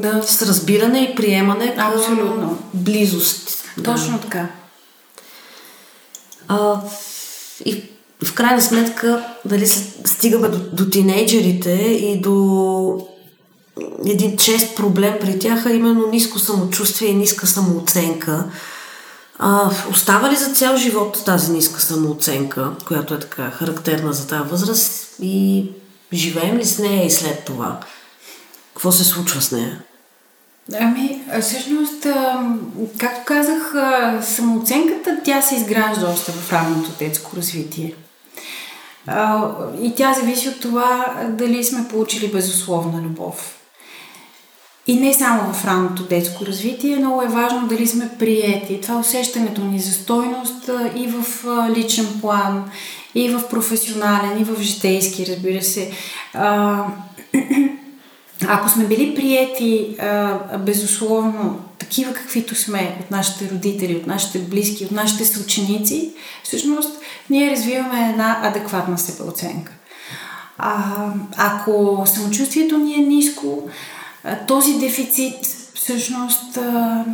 да... 0.00 0.22
С 0.22 0.42
разбиране 0.42 1.00
и 1.00 1.14
приемане 1.14 1.74
към 1.76 1.92
Абсолютно. 1.92 2.58
близост. 2.74 3.64
Точно 3.84 4.18
така. 4.18 4.48
А, 6.48 6.80
и 7.64 7.82
в 8.24 8.34
крайна 8.34 8.62
сметка, 8.62 9.24
дали 9.44 9.66
стигаме 10.04 10.48
до, 10.48 10.58
до 10.58 10.90
тинейджерите 10.90 11.72
и 11.72 12.20
до 12.20 13.08
един 14.06 14.36
чест 14.36 14.76
проблем 14.76 15.14
при 15.20 15.38
тях, 15.38 15.66
а 15.66 15.72
именно 15.72 16.06
ниско 16.06 16.38
самочувствие 16.38 17.08
и 17.10 17.14
ниска 17.14 17.46
самооценка. 17.46 18.44
А, 19.38 19.70
остава 19.90 20.30
ли 20.30 20.36
за 20.36 20.54
цял 20.54 20.76
живот 20.76 21.22
тази 21.26 21.52
ниска 21.52 21.80
самооценка, 21.80 22.70
която 22.86 23.14
е 23.14 23.20
така 23.20 23.50
характерна 23.50 24.12
за 24.12 24.26
тази 24.26 24.48
възраст 24.48 25.16
и 25.22 25.66
живеем 26.12 26.56
ли 26.56 26.64
с 26.64 26.78
нея 26.78 27.06
и 27.06 27.10
след 27.10 27.44
това? 27.44 27.80
Какво 28.74 28.92
се 28.92 29.04
случва 29.04 29.42
с 29.42 29.52
нея? 29.52 29.82
Ами, 30.80 31.20
всъщност, 31.40 32.06
както 32.98 33.20
казах, 33.24 33.74
самооценката 34.22 35.20
тя 35.24 35.42
се 35.42 35.54
изгражда 35.54 36.10
още 36.10 36.32
в 36.32 36.52
ранното 36.52 36.90
детско 36.98 37.36
развитие. 37.36 37.94
И 39.82 39.94
тя 39.96 40.14
зависи 40.14 40.48
от 40.48 40.60
това 40.60 41.14
дали 41.28 41.64
сме 41.64 41.88
получили 41.88 42.32
безусловна 42.32 43.02
любов. 43.02 43.58
И 44.86 45.00
не 45.00 45.14
само 45.14 45.52
в 45.52 45.64
ранното 45.64 46.02
детско 46.02 46.46
развитие, 46.46 46.96
много 46.96 47.22
е 47.22 47.28
важно 47.28 47.68
дали 47.68 47.86
сме 47.86 48.10
приети. 48.18 48.80
Това 48.80 48.98
усещането 48.98 49.64
ни 49.64 49.80
за 49.80 49.92
стойност 49.92 50.70
и 50.96 51.06
в 51.06 51.44
личен 51.76 52.06
план, 52.20 52.70
и 53.14 53.28
в 53.28 53.48
професионален, 53.48 54.40
и 54.40 54.44
в 54.44 54.62
житейски, 54.62 55.26
разбира 55.26 55.62
се. 55.62 55.90
Ако 58.48 58.68
сме 58.68 58.84
били 58.84 59.14
приети 59.14 59.96
а, 60.00 60.38
безусловно 60.58 61.60
такива 61.78 62.12
каквито 62.12 62.54
сме 62.54 62.96
от 63.00 63.10
нашите 63.10 63.50
родители, 63.50 63.96
от 63.96 64.06
нашите 64.06 64.38
близки, 64.38 64.84
от 64.84 64.90
нашите 64.90 65.24
съученици, 65.24 66.12
всъщност 66.42 67.00
ние 67.30 67.50
развиваме 67.50 68.10
една 68.10 68.40
адекватна 68.42 68.98
себеоценка. 68.98 69.72
А, 70.58 70.94
ако 71.36 72.02
самочувствието 72.06 72.78
ни 72.78 72.94
е 72.94 73.06
ниско, 73.06 73.68
този 74.48 74.78
дефицит 74.78 75.46
всъщност 75.74 76.56
а, 76.56 77.04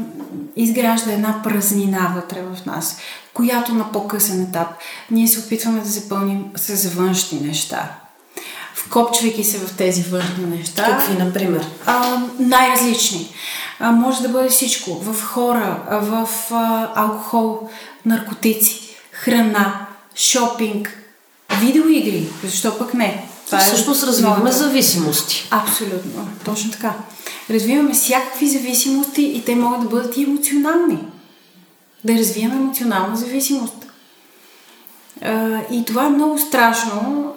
изгражда 0.56 1.12
една 1.12 1.40
празнина 1.44 2.12
вътре 2.14 2.42
в 2.42 2.66
нас, 2.66 2.98
която 3.34 3.74
на 3.74 3.92
по-късен 3.92 4.42
етап 4.42 4.68
ние 5.10 5.28
се 5.28 5.40
опитваме 5.40 5.80
да 5.80 5.88
запълним 5.88 6.44
с 6.56 6.94
външни 6.94 7.40
неща 7.40 8.07
вкопчвайки 8.84 9.44
се 9.44 9.58
в 9.58 9.76
тези 9.76 10.02
външни 10.02 10.44
неща. 10.44 10.84
Какви, 10.84 11.24
например? 11.24 11.66
А, 11.86 12.22
най-различни. 12.38 13.34
А, 13.80 13.92
може 13.92 14.22
да 14.22 14.28
бъде 14.28 14.48
всичко. 14.48 14.94
В 14.94 15.22
хора, 15.22 15.82
в 15.90 16.28
а, 16.50 16.92
алкохол, 16.94 17.68
наркотици, 18.06 18.80
храна, 19.12 19.86
шопинг, 20.16 21.02
видеоигри. 21.60 22.28
Защо 22.44 22.78
пък 22.78 22.94
не? 22.94 23.26
Това 23.46 23.58
Всъщност 23.58 24.02
развиваме 24.02 24.52
зависимости. 24.52 25.48
Абсолютно. 25.50 26.28
Точно 26.44 26.70
така. 26.70 26.94
Развиваме 27.50 27.92
всякакви 27.92 28.48
зависимости 28.48 29.22
и 29.22 29.44
те 29.44 29.54
могат 29.54 29.80
да 29.80 29.88
бъдат 29.88 30.16
и 30.16 30.22
емоционални. 30.22 30.98
Да 32.04 32.12
развием 32.18 32.52
емоционална 32.52 33.16
зависимост. 33.16 33.86
И 35.70 35.84
това 35.86 36.04
е 36.04 36.10
много 36.10 36.38
страшно, 36.38 37.32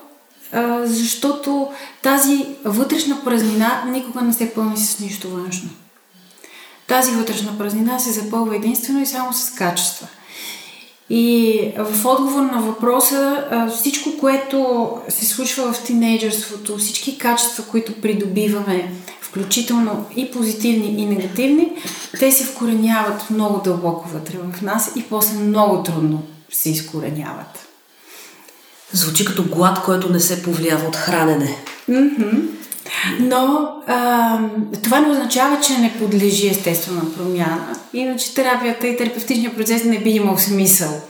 защото 0.83 1.71
тази 2.01 2.45
вътрешна 2.65 3.23
празнина 3.23 3.83
никога 3.87 4.21
не 4.21 4.33
се 4.33 4.53
пълни 4.53 4.77
с 4.77 4.99
нищо 4.99 5.29
външно. 5.29 5.69
Тази 6.87 7.11
вътрешна 7.11 7.57
празнина 7.57 7.99
се 7.99 8.11
запълва 8.11 8.55
единствено 8.55 9.01
и 9.01 9.05
само 9.05 9.33
с 9.33 9.49
качества. 9.49 10.07
И 11.09 11.59
в 11.77 12.05
отговор 12.05 12.41
на 12.41 12.61
въпроса, 12.61 13.43
всичко, 13.77 14.09
което 14.19 14.89
се 15.09 15.25
случва 15.25 15.73
в 15.73 15.83
тинейджърството, 15.83 16.77
всички 16.77 17.17
качества, 17.17 17.63
които 17.63 18.01
придобиваме, 18.01 18.91
включително 19.21 20.05
и 20.15 20.31
позитивни, 20.31 21.01
и 21.01 21.05
негативни, 21.05 21.71
те 22.19 22.31
се 22.31 22.43
вкореняват 22.43 23.29
много 23.29 23.61
дълбоко 23.61 24.09
вътре 24.09 24.37
в 24.37 24.61
нас 24.61 24.91
и 24.95 25.03
после 25.03 25.37
много 25.37 25.83
трудно 25.83 26.23
се 26.51 26.69
изкореняват. 26.69 27.70
Звучи 28.93 29.25
като 29.25 29.43
глад, 29.43 29.83
който 29.83 30.13
не 30.13 30.19
се 30.19 30.43
повлиява 30.43 30.87
от 30.87 30.95
хранене. 30.95 31.57
Mm-hmm. 31.89 32.41
Но 33.19 33.69
а, 33.87 34.39
това 34.83 34.99
не 34.99 35.11
означава, 35.11 35.59
че 35.59 35.77
не 35.77 35.97
подлежи 35.99 36.49
естествена 36.49 37.01
промяна. 37.17 37.75
Иначе 37.93 38.33
терапията 38.33 38.87
и 38.87 38.97
терапевтичният 38.97 39.55
процес 39.55 39.83
не 39.83 39.99
би 39.99 40.09
имал 40.09 40.37
смисъл. 40.37 41.01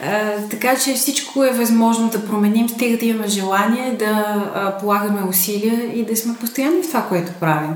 А, 0.00 0.32
така 0.50 0.76
че 0.76 0.94
всичко 0.94 1.44
е 1.44 1.50
възможно 1.50 2.08
да 2.08 2.26
променим, 2.26 2.68
стига 2.68 2.98
да 2.98 3.06
имаме 3.06 3.28
желание 3.28 3.96
да 3.98 4.44
а, 4.54 4.78
полагаме 4.80 5.28
усилия 5.28 5.98
и 5.98 6.04
да 6.04 6.16
сме 6.16 6.34
постоянни 6.34 6.82
в 6.82 6.86
това, 6.86 7.02
което 7.02 7.32
правим. 7.40 7.74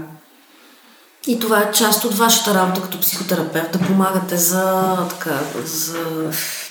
И 1.26 1.38
това 1.38 1.60
е 1.60 1.72
част 1.72 2.04
от 2.04 2.14
вашата 2.14 2.54
работа 2.54 2.82
като 2.82 3.00
психотерапевт, 3.00 3.72
да 3.72 3.78
помагате 3.78 4.36
за, 4.36 4.96
така, 5.10 5.40
за 5.64 5.98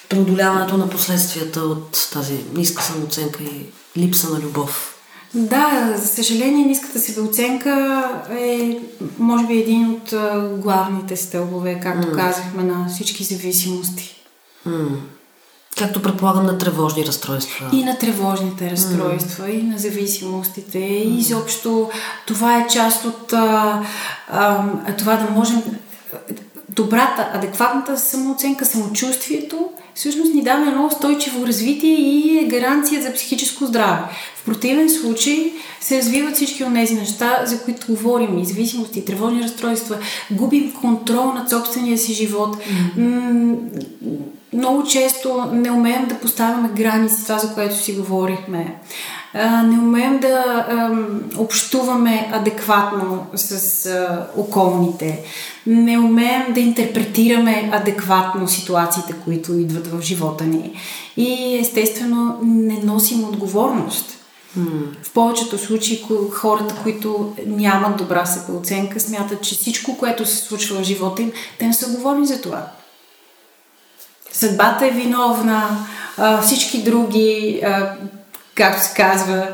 преодоляването 0.09 0.77
на 0.77 0.89
последствията 0.89 1.59
от 1.59 2.09
тази 2.13 2.43
ниска 2.55 2.83
самооценка 2.83 3.43
и 3.43 3.65
липса 3.97 4.29
на 4.29 4.39
любов. 4.39 4.95
Да, 5.35 5.93
за 5.97 6.07
съжаление, 6.07 6.65
ниската 6.65 6.99
себеоценка 6.99 8.03
е, 8.31 8.79
може 9.19 9.47
би, 9.47 9.57
един 9.57 9.91
от 9.91 10.13
главните 10.61 11.15
стълбове, 11.15 11.79
както 11.83 12.07
mm. 12.07 12.15
казахме, 12.15 12.63
на 12.63 12.87
всички 12.89 13.23
зависимости. 13.23 14.15
Mm. 14.67 14.87
Както 15.77 16.01
предполагам 16.01 16.45
на 16.45 16.57
тревожни 16.57 17.05
разстройства. 17.05 17.69
И 17.73 17.83
на 17.83 17.97
тревожните 17.97 18.71
разстройства, 18.71 19.45
mm. 19.45 19.59
и 19.59 19.63
на 19.63 19.77
зависимостите. 19.77 20.77
Mm. 20.77 21.03
И 21.03 21.17
изобщо 21.19 21.89
това 22.27 22.57
е 22.57 22.67
част 22.67 23.05
от 23.05 23.33
а, 23.33 23.81
а, 24.29 24.65
това 24.97 25.15
да 25.15 25.29
можем. 25.29 25.63
Добрата, 26.69 27.29
адекватната 27.33 27.97
самооценка, 27.97 28.65
самочувствието 28.65 29.69
всъщност 29.95 30.33
ни 30.33 30.43
дава 30.43 30.67
едно 30.67 30.85
устойчиво 30.85 31.47
развитие 31.47 31.95
и 31.95 32.37
е 32.37 32.47
гаранция 32.47 33.01
за 33.01 33.13
психическо 33.13 33.65
здраве. 33.65 34.01
В 34.35 34.45
противен 34.45 34.89
случай 34.89 35.53
се 35.81 35.97
развиват 35.97 36.35
всички 36.35 36.63
от 36.63 36.73
тези 36.73 36.95
неща, 36.95 37.41
за 37.45 37.61
които 37.61 37.87
говорим, 37.89 38.37
и 38.37 38.45
зависимости, 38.45 39.05
тревожни 39.05 39.43
разстройства, 39.43 39.97
губим 40.31 40.73
контрол 40.73 41.33
над 41.33 41.49
собствения 41.49 41.97
си 41.97 42.13
живот. 42.13 42.57
Mm-hmm. 42.57 43.55
Много 44.53 44.83
често 44.83 45.45
не 45.53 45.71
умеем 45.71 46.05
да 46.07 46.19
поставяме 46.19 46.69
граници, 46.77 47.23
това 47.23 47.37
за 47.37 47.53
което 47.53 47.77
си 47.77 47.93
говорихме. 47.93 48.75
Не 49.43 49.79
умеем 49.79 50.19
да 50.19 50.65
общуваме 51.37 52.29
адекватно 52.33 53.27
с 53.35 53.89
околните. 54.37 55.23
Не 55.65 55.99
умеем 55.99 56.53
да 56.53 56.59
интерпретираме 56.59 57.69
адекватно 57.73 58.47
ситуациите, 58.47 59.13
които 59.23 59.53
идват 59.53 59.87
в 59.87 60.01
живота 60.01 60.43
ни. 60.43 60.73
И 61.17 61.57
естествено 61.61 62.39
не 62.43 62.79
носим 62.83 63.23
отговорност. 63.23 64.05
В 65.03 65.13
повечето 65.13 65.57
случаи 65.57 66.05
хората, 66.31 66.75
които 66.83 67.33
нямат 67.45 67.97
добра 67.97 68.25
себеоценка, 68.25 68.99
смятат, 68.99 69.41
че 69.41 69.55
всичко, 69.55 69.97
което 69.97 70.25
се 70.25 70.37
случва 70.37 70.79
в 70.79 70.83
живота 70.83 71.21
им, 71.21 71.31
те 71.59 71.67
не 71.67 71.73
са 71.73 71.91
говорни 71.91 72.27
за 72.27 72.41
това. 72.41 72.67
Съдбата 74.31 74.85
е 74.87 74.91
виновна, 74.91 75.87
всички 76.41 76.83
други, 76.83 77.61
както 78.55 78.83
се 78.87 78.93
казва, 78.95 79.47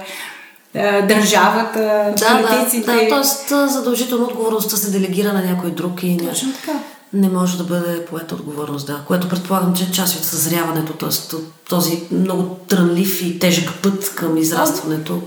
държавата, 1.07 2.13
да, 2.17 2.47
политиците. 2.47 3.07
Да, 3.09 3.15
да, 3.15 3.23
т.е. 3.49 3.67
задължително 3.67 4.25
отговорността 4.25 4.77
се 4.77 4.91
делегира 4.91 5.33
на 5.33 5.41
някой 5.41 5.71
друг. 5.71 6.03
И... 6.03 6.17
Точно 6.29 6.53
така. 6.53 6.79
не 7.13 7.29
може 7.29 7.57
да 7.57 7.63
бъде 7.63 8.05
поета 8.05 8.35
отговорност, 8.35 8.87
да. 8.87 8.99
Което 9.07 9.29
предполагам, 9.29 9.73
че 9.73 9.83
е 9.83 9.91
част 9.91 10.15
от 10.15 10.23
съзряването, 10.23 10.93
т.е. 10.93 11.37
този 11.69 12.03
много 12.11 12.57
трънлив 12.67 13.21
и 13.21 13.39
тежък 13.39 13.69
път 13.83 14.15
към 14.15 14.37
израстването. 14.37 15.21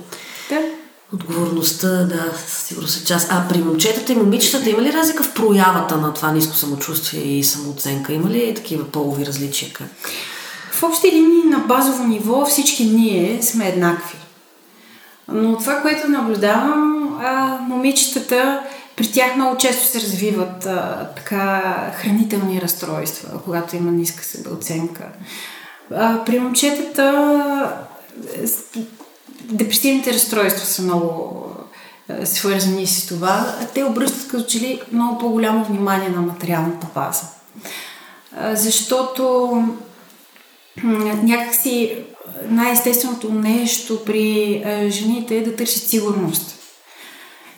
Да. 0.48 0.58
Отговорността, 1.14 1.88
да, 1.88 2.32
сигурно 2.48 2.88
се 2.88 3.04
част. 3.04 3.28
А 3.30 3.48
при 3.48 3.58
момчетата 3.58 4.12
и 4.12 4.16
момичетата 4.16 4.70
има 4.70 4.82
ли 4.82 4.92
разлика 4.92 5.24
в 5.24 5.34
проявата 5.34 5.96
на 5.96 6.14
това 6.14 6.32
ниско 6.32 6.54
самочувствие 6.56 7.22
и 7.22 7.44
самооценка? 7.44 8.12
Има 8.12 8.30
ли 8.30 8.54
такива 8.54 8.84
полови 8.84 9.26
различия? 9.26 9.72
Как? 9.72 9.88
В 10.74 10.82
общи 10.82 11.12
линии 11.12 11.44
на 11.44 11.58
базово 11.58 12.04
ниво 12.04 12.44
всички 12.44 12.84
ние 12.84 13.42
сме 13.42 13.68
еднакви. 13.68 14.18
Но 15.28 15.58
това, 15.58 15.82
което 15.82 16.08
наблюдавам, 16.08 17.18
а, 17.22 17.58
момичетата 17.60 18.60
при 18.96 19.12
тях 19.12 19.36
много 19.36 19.56
често 19.56 19.86
се 19.86 20.00
развиват 20.00 20.66
а, 20.66 21.08
така 21.16 21.62
хранителни 21.96 22.60
разстройства, 22.60 23.40
когато 23.44 23.76
има 23.76 23.90
ниска 23.90 24.24
себеоценка. 24.24 25.04
А, 25.94 26.24
при 26.24 26.38
момчетата 26.38 27.72
депресивните 29.40 30.12
разстройства 30.12 30.66
са 30.66 30.82
много 30.82 31.46
свързани 32.24 32.86
с 32.86 33.06
това. 33.06 33.54
Те 33.74 33.84
обръщат 33.84 34.28
като 34.28 34.44
че 34.44 34.60
ли 34.60 34.80
много 34.92 35.18
по-голямо 35.18 35.64
внимание 35.64 36.08
на 36.08 36.20
материалната 36.20 36.86
база. 36.94 37.26
Защото 38.52 39.52
някакси 41.22 41.96
най-естественото 42.48 43.32
нещо 43.32 44.04
при 44.06 44.62
жените 44.88 45.36
е 45.36 45.44
да 45.44 45.56
търсят 45.56 45.82
сигурност. 45.82 46.54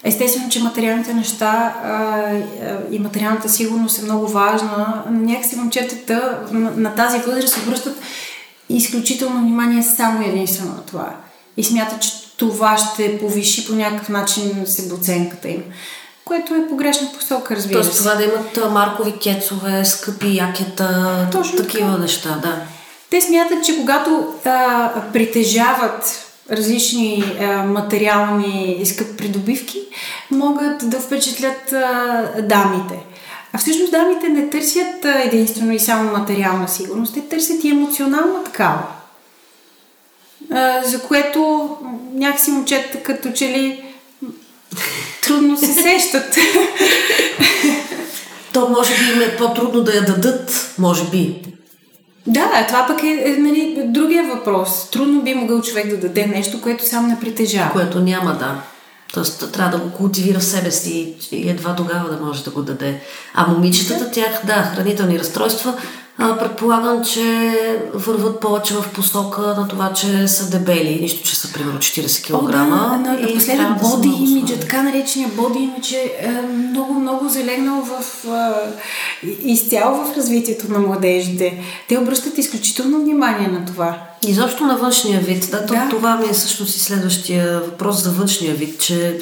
Естествено, 0.04 0.48
че 0.48 0.62
материалните 0.62 1.14
неща 1.14 1.74
а, 1.84 2.32
и 2.90 2.98
материалната 2.98 3.48
сигурност 3.48 3.98
е 3.98 4.04
много 4.04 4.28
важна. 4.28 5.04
Някакси 5.10 5.56
момчетата 5.56 6.40
на, 6.52 6.94
тази 6.94 7.18
възраст 7.18 7.56
обръщат 7.56 7.98
изключително 8.68 9.40
внимание 9.40 9.82
само 9.82 10.26
единствено 10.26 10.70
на 10.70 10.82
това. 10.82 11.16
И 11.56 11.64
смятат, 11.64 12.00
че 12.00 12.36
това 12.36 12.76
ще 12.78 13.18
повиши 13.18 13.66
по 13.66 13.74
някакъв 13.74 14.08
начин 14.08 14.66
себеоценката 14.66 15.48
им. 15.48 15.62
Което 16.24 16.54
е 16.54 16.68
погрешна 16.68 17.08
посока, 17.18 17.56
разбира 17.56 17.84
се. 17.84 17.90
Тоест 17.90 17.98
това 17.98 18.14
да 18.14 18.24
имат 18.24 18.72
маркови 18.72 19.12
кецове, 19.22 19.84
скъпи 19.84 20.36
якета, 20.36 21.28
Точно 21.32 21.56
такива 21.56 21.90
така. 21.90 22.02
неща, 22.02 22.38
да. 22.42 22.62
Те 23.10 23.20
смятат, 23.20 23.64
че 23.64 23.76
когато 23.76 24.34
а, 24.44 24.92
притежават 25.12 26.26
различни 26.50 27.24
а, 27.40 27.44
материални 27.62 28.82
скъпи 28.84 29.16
придобивки, 29.16 29.78
могат 30.30 30.90
да 30.90 31.00
впечатлят 31.00 31.72
а, 31.72 32.42
дамите. 32.42 32.98
А 33.52 33.58
всъщност 33.58 33.90
дамите 33.90 34.28
не 34.28 34.50
търсят 34.50 35.04
единствено 35.04 35.72
и 35.72 35.78
само 35.78 36.12
материална 36.18 36.68
сигурност, 36.68 37.14
те 37.14 37.20
търсят 37.20 37.64
и 37.64 37.68
емоционална 37.68 38.44
такава. 38.44 38.82
За 40.84 41.02
което 41.08 41.70
някакси 42.14 42.50
момчета 42.50 43.02
като 43.02 43.32
че 43.32 43.48
ли 43.48 43.84
трудно 45.22 45.56
се 45.56 45.66
сещат. 45.82 46.36
То 48.52 48.68
може 48.68 48.94
би 48.98 49.12
им 49.12 49.20
е 49.22 49.36
по-трудно 49.36 49.80
да 49.80 49.94
я 49.94 50.04
дадат, 50.04 50.74
може 50.78 51.04
би. 51.04 51.42
Да, 52.26 52.64
това 52.68 52.86
пък 52.86 53.02
е, 53.02 53.22
е 53.26 53.36
нали, 53.38 53.82
другия 53.84 54.24
въпрос. 54.24 54.90
Трудно 54.90 55.22
би 55.22 55.34
могъл 55.34 55.62
човек 55.62 55.88
да 55.88 55.96
даде 55.96 56.26
нещо, 56.26 56.60
което 56.60 56.86
сам 56.88 57.08
не 57.08 57.20
притежава. 57.20 57.72
Което 57.72 58.00
няма, 58.00 58.32
да. 58.32 58.60
Тоест, 59.14 59.52
трябва 59.52 59.78
да 59.78 59.84
го 59.84 59.92
култивира 59.92 60.38
в 60.38 60.44
себе 60.44 60.70
си 60.70 61.14
и 61.32 61.50
едва 61.50 61.76
тогава 61.76 62.10
да 62.10 62.24
може 62.24 62.44
да 62.44 62.50
го 62.50 62.62
даде. 62.62 63.00
А 63.34 63.46
момичетата, 63.46 64.10
тях, 64.10 64.40
да, 64.46 64.52
хранителни 64.52 65.18
разстройства, 65.18 65.74
а, 66.18 66.38
предполагам, 66.38 67.04
че 67.04 67.54
върват 67.94 68.40
повече 68.40 68.74
в 68.74 68.84
посока 68.94 69.40
на 69.40 69.68
това, 69.68 69.92
че 69.92 70.28
са 70.28 70.50
дебели, 70.50 70.98
нищо, 71.00 71.28
че 71.28 71.36
са 71.36 71.52
примерно 71.52 71.78
40 71.78 72.24
кг. 72.24 72.32
О, 72.32 72.48
да, 72.48 73.20
и 73.20 73.34
последно 73.34 73.76
боди 73.82 74.08
да 74.08 74.30
имидж, 74.30 74.52
така 74.60 74.82
наречения 74.82 75.28
боди 75.28 75.58
имидж 75.58 75.92
е 75.92 76.42
много, 76.42 76.94
много 76.94 77.28
залегнал 77.28 77.82
в, 77.82 78.24
е, 78.24 79.28
изцяло 79.44 80.04
в 80.04 80.16
развитието 80.16 80.72
на 80.72 80.78
младежите. 80.78 81.62
Те 81.88 81.98
обръщат 81.98 82.38
изключително 82.38 83.00
внимание 83.00 83.48
на 83.48 83.64
това. 83.64 83.98
Изобщо 84.22 84.64
на 84.64 84.76
външния 84.76 85.20
вид. 85.20 85.48
Да, 85.50 85.60
да. 85.60 85.88
Това 85.90 86.16
ми 86.16 86.26
е 86.26 86.32
всъщност 86.32 86.76
и 86.76 86.80
следващия 86.80 87.60
въпрос 87.60 88.02
за 88.02 88.10
външния 88.10 88.54
вид, 88.54 88.80
че 88.80 89.18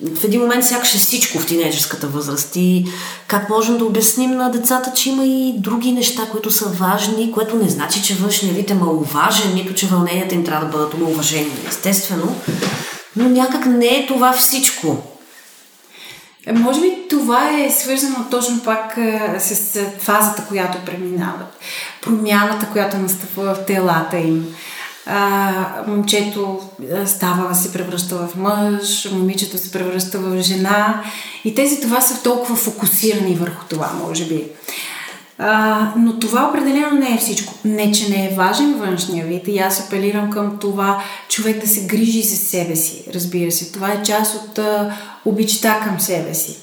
в 0.00 0.24
един 0.24 0.40
момент 0.40 0.64
сякаш 0.64 0.94
е 0.94 0.98
всичко 0.98 1.38
в 1.38 1.46
тинейджерската 1.46 2.06
възраст 2.06 2.56
и 2.56 2.84
как 3.26 3.48
можем 3.48 3.78
да 3.78 3.84
обясним 3.84 4.30
на 4.30 4.50
децата, 4.50 4.92
че 4.94 5.10
има 5.10 5.24
и 5.24 5.54
други 5.58 5.92
неща, 5.92 6.22
които 6.30 6.50
са 6.50 6.68
важни, 6.68 7.32
което 7.32 7.56
не 7.56 7.68
значи, 7.68 8.02
че 8.02 8.14
външния 8.14 8.54
вид 8.54 8.70
е 8.70 8.74
маловажен, 8.74 9.54
нито 9.54 9.74
че 9.74 9.86
вълненията 9.86 10.34
им 10.34 10.44
трябва 10.44 10.66
да 10.66 10.72
бъдат 10.72 10.94
омалуважени, 10.94 11.50
естествено, 11.68 12.36
но 13.16 13.28
някак 13.28 13.66
не 13.66 13.86
е 13.86 14.06
това 14.06 14.32
всичко. 14.32 15.02
Е, 16.46 16.52
може 16.52 16.80
би 16.80 17.08
това 17.10 17.50
е 17.50 17.70
свързано 17.70 18.16
точно 18.30 18.60
пак 18.60 18.96
е, 18.96 19.40
с 19.40 19.80
фазата, 19.98 20.44
която 20.48 20.78
преминават. 20.86 21.58
Промяната, 22.02 22.66
която 22.72 22.98
настъпва 22.98 23.54
в 23.54 23.66
телата 23.66 24.18
им 24.18 24.54
а, 25.08 25.52
момчето 25.86 26.60
става, 27.06 27.54
се 27.54 27.72
превръща 27.72 28.16
в 28.16 28.36
мъж, 28.36 29.10
момичето 29.12 29.58
се 29.58 29.72
превръща 29.72 30.18
в 30.18 30.42
жена 30.42 31.02
и 31.44 31.54
тези 31.54 31.80
това 31.80 32.00
са 32.00 32.22
толкова 32.22 32.56
фокусирани 32.56 33.34
върху 33.34 33.64
това, 33.68 33.92
може 34.06 34.24
би. 34.24 34.44
А, 35.38 35.92
но 35.96 36.18
това 36.18 36.48
определено 36.48 36.90
не 36.90 37.14
е 37.14 37.18
всичко. 37.18 37.54
Не, 37.64 37.92
че 37.92 38.08
не 38.08 38.26
е 38.26 38.34
важен 38.36 38.74
външния 38.74 39.26
вид 39.26 39.48
и 39.48 39.58
аз 39.58 39.80
апелирам 39.80 40.30
към 40.30 40.58
това 40.58 41.02
човек 41.28 41.60
да 41.60 41.66
се 41.66 41.86
грижи 41.86 42.22
за 42.22 42.36
себе 42.36 42.76
си, 42.76 43.04
разбира 43.14 43.52
се. 43.52 43.72
Това 43.72 43.92
е 43.92 44.02
част 44.02 44.34
от 44.34 44.58
а, 44.58 44.96
обичта 45.24 45.80
към 45.84 46.00
себе 46.00 46.34
си 46.34 46.56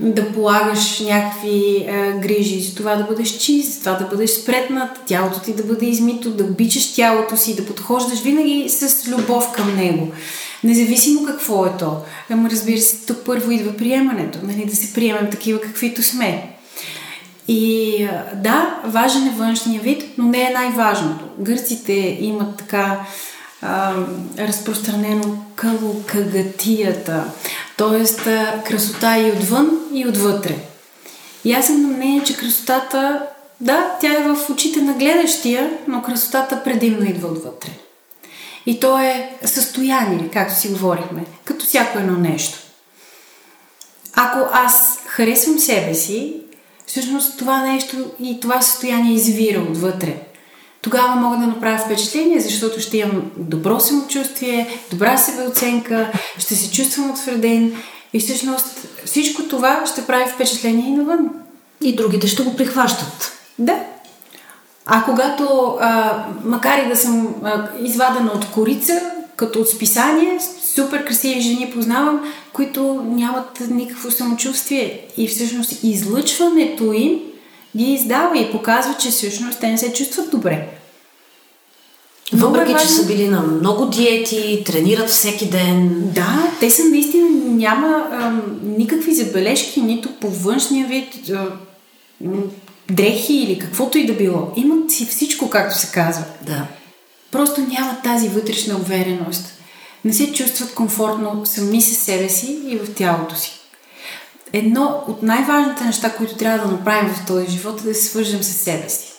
да 0.00 0.32
полагаш 0.32 1.00
някакви 1.00 1.76
е, 1.76 2.12
грижи 2.22 2.60
за 2.60 2.74
това 2.74 2.96
да 2.96 3.04
бъдеш 3.04 3.28
чист, 3.28 3.72
за 3.72 3.80
това 3.80 3.92
да 3.92 4.04
бъдеш 4.04 4.30
спретнат, 4.30 4.90
тялото 5.06 5.40
ти 5.40 5.54
да 5.54 5.62
бъде 5.62 5.86
измито, 5.86 6.30
да 6.30 6.44
обичаш 6.44 6.94
тялото 6.94 7.36
си, 7.36 7.56
да 7.56 7.66
подхождаш 7.66 8.20
винаги 8.20 8.68
с 8.68 9.08
любов 9.08 9.52
към 9.52 9.76
него. 9.76 10.12
Независимо 10.64 11.26
какво 11.26 11.66
е 11.66 11.76
то. 11.78 11.96
Ама 12.30 12.50
разбира 12.50 12.80
се, 12.80 13.06
тук 13.06 13.18
първо 13.24 13.50
идва 13.50 13.76
приемането, 13.76 14.38
нали, 14.42 14.66
да 14.66 14.76
се 14.76 14.92
приемем 14.92 15.30
такива 15.30 15.60
каквито 15.60 16.02
сме. 16.02 16.56
И 17.48 17.92
е, 18.02 18.22
да, 18.34 18.80
важен 18.84 19.26
е 19.26 19.34
външния 19.36 19.80
вид, 19.80 20.04
но 20.18 20.24
не 20.24 20.42
е 20.42 20.52
най-важното. 20.54 21.24
Гърците 21.38 21.92
имат 22.20 22.56
така 22.56 23.00
а, 23.62 23.94
разпространено 24.38 25.38
калокагатията, 25.54 27.24
т.е. 27.76 28.04
красота 28.64 29.18
и 29.18 29.32
отвън, 29.32 29.80
и 29.92 30.08
отвътре. 30.08 30.56
И 31.44 31.52
аз 31.52 31.66
съм 31.66 31.82
на 31.82 31.88
мнение, 31.88 32.24
че 32.24 32.36
красотата, 32.36 33.26
да, 33.60 33.96
тя 34.00 34.12
е 34.12 34.22
в 34.22 34.50
очите 34.50 34.82
на 34.82 34.92
гледащия, 34.92 35.78
но 35.88 36.02
красотата 36.02 36.64
предимно 36.64 37.04
идва 37.04 37.28
отвътре. 37.28 37.70
И 38.66 38.80
то 38.80 38.98
е 38.98 39.30
състояние, 39.44 40.30
както 40.32 40.60
си 40.60 40.68
говорихме, 40.68 41.24
като 41.44 41.64
всяко 41.64 41.98
едно 41.98 42.18
нещо. 42.18 42.58
Ако 44.14 44.48
аз 44.52 44.98
харесвам 45.06 45.58
себе 45.58 45.94
си, 45.94 46.36
всъщност 46.86 47.38
това 47.38 47.62
нещо 47.62 48.10
и 48.20 48.40
това 48.40 48.62
състояние 48.62 49.14
извира 49.14 49.60
отвътре 49.60 50.25
тогава 50.82 51.14
мога 51.14 51.36
да 51.36 51.46
направя 51.46 51.78
впечатление, 51.78 52.40
защото 52.40 52.80
ще 52.80 52.98
имам 52.98 53.22
добро 53.36 53.80
самочувствие, 53.80 54.68
добра 54.90 55.16
себеоценка, 55.16 56.12
ще 56.38 56.54
се 56.54 56.72
чувствам 56.72 57.10
утвърден 57.10 57.76
и 58.12 58.20
всъщност 58.20 58.88
всичко 59.04 59.42
това 59.42 59.86
ще 59.86 60.06
прави 60.06 60.30
впечатление 60.30 60.88
и 60.88 60.92
навън. 60.92 61.30
И 61.80 61.96
другите 61.96 62.26
ще 62.26 62.42
го 62.42 62.56
прихващат. 62.56 63.32
Да. 63.58 63.80
А 64.86 65.04
когато, 65.04 65.76
а, 65.80 66.24
макар 66.44 66.78
и 66.78 66.88
да 66.88 66.96
съм 66.96 67.34
а, 67.44 67.68
извадена 67.82 68.32
от 68.34 68.46
корица, 68.46 69.00
като 69.36 69.60
от 69.60 69.68
списание, 69.68 70.38
супер 70.74 71.04
красиви 71.04 71.40
жени 71.40 71.70
познавам, 71.74 72.32
които 72.52 73.04
нямат 73.04 73.62
никакво 73.70 74.10
самочувствие 74.10 75.06
и 75.16 75.28
всъщност 75.28 75.82
излъчването 75.82 76.92
им 76.92 77.20
ги 77.76 77.92
издава 77.92 78.38
и 78.38 78.52
показва, 78.52 78.94
че 79.00 79.10
всъщност 79.10 79.60
те 79.60 79.70
не 79.70 79.78
се 79.78 79.92
чувстват 79.92 80.30
добре. 80.30 80.68
Въпреки, 82.32 82.74
че 82.80 82.88
са 82.88 83.06
били 83.06 83.28
на 83.28 83.42
много 83.42 83.86
диети, 83.86 84.62
тренират 84.66 85.08
всеки 85.08 85.50
ден. 85.50 86.10
Да, 86.14 86.52
те 86.60 86.70
са 86.70 86.84
наистина, 86.84 87.28
няма 87.44 88.08
а, 88.12 88.32
никакви 88.62 89.14
забележки, 89.14 89.80
нито 89.80 90.08
по 90.20 90.30
външния 90.30 90.86
вид, 90.86 91.30
а, 91.30 91.46
дрехи 92.90 93.34
или 93.34 93.58
каквото 93.58 93.98
и 93.98 94.06
да 94.06 94.12
било. 94.12 94.52
Имат 94.56 94.90
си 94.90 95.06
всичко, 95.06 95.50
както 95.50 95.78
се 95.78 95.92
казва. 95.92 96.24
Да. 96.42 96.66
Просто 97.30 97.60
нямат 97.60 98.02
тази 98.02 98.28
вътрешна 98.28 98.76
увереност. 98.76 99.44
Не 100.04 100.12
се 100.12 100.32
чувстват 100.32 100.74
комфортно 100.74 101.42
сами 101.44 101.82
със 101.82 101.98
себе 101.98 102.28
си 102.28 102.58
и 102.66 102.76
в 102.76 102.94
тялото 102.94 103.36
си. 103.36 103.55
Едно 104.52 105.04
от 105.08 105.22
най-важните 105.22 105.84
неща, 105.84 106.12
които 106.16 106.36
трябва 106.36 106.66
да 106.66 106.72
направим 106.72 107.14
в 107.14 107.26
този 107.26 107.46
живот 107.50 107.80
е 107.80 107.84
да 107.84 107.94
се 107.94 108.04
свържем 108.04 108.42
с 108.42 108.52
себе 108.52 108.88
си. 108.88 109.12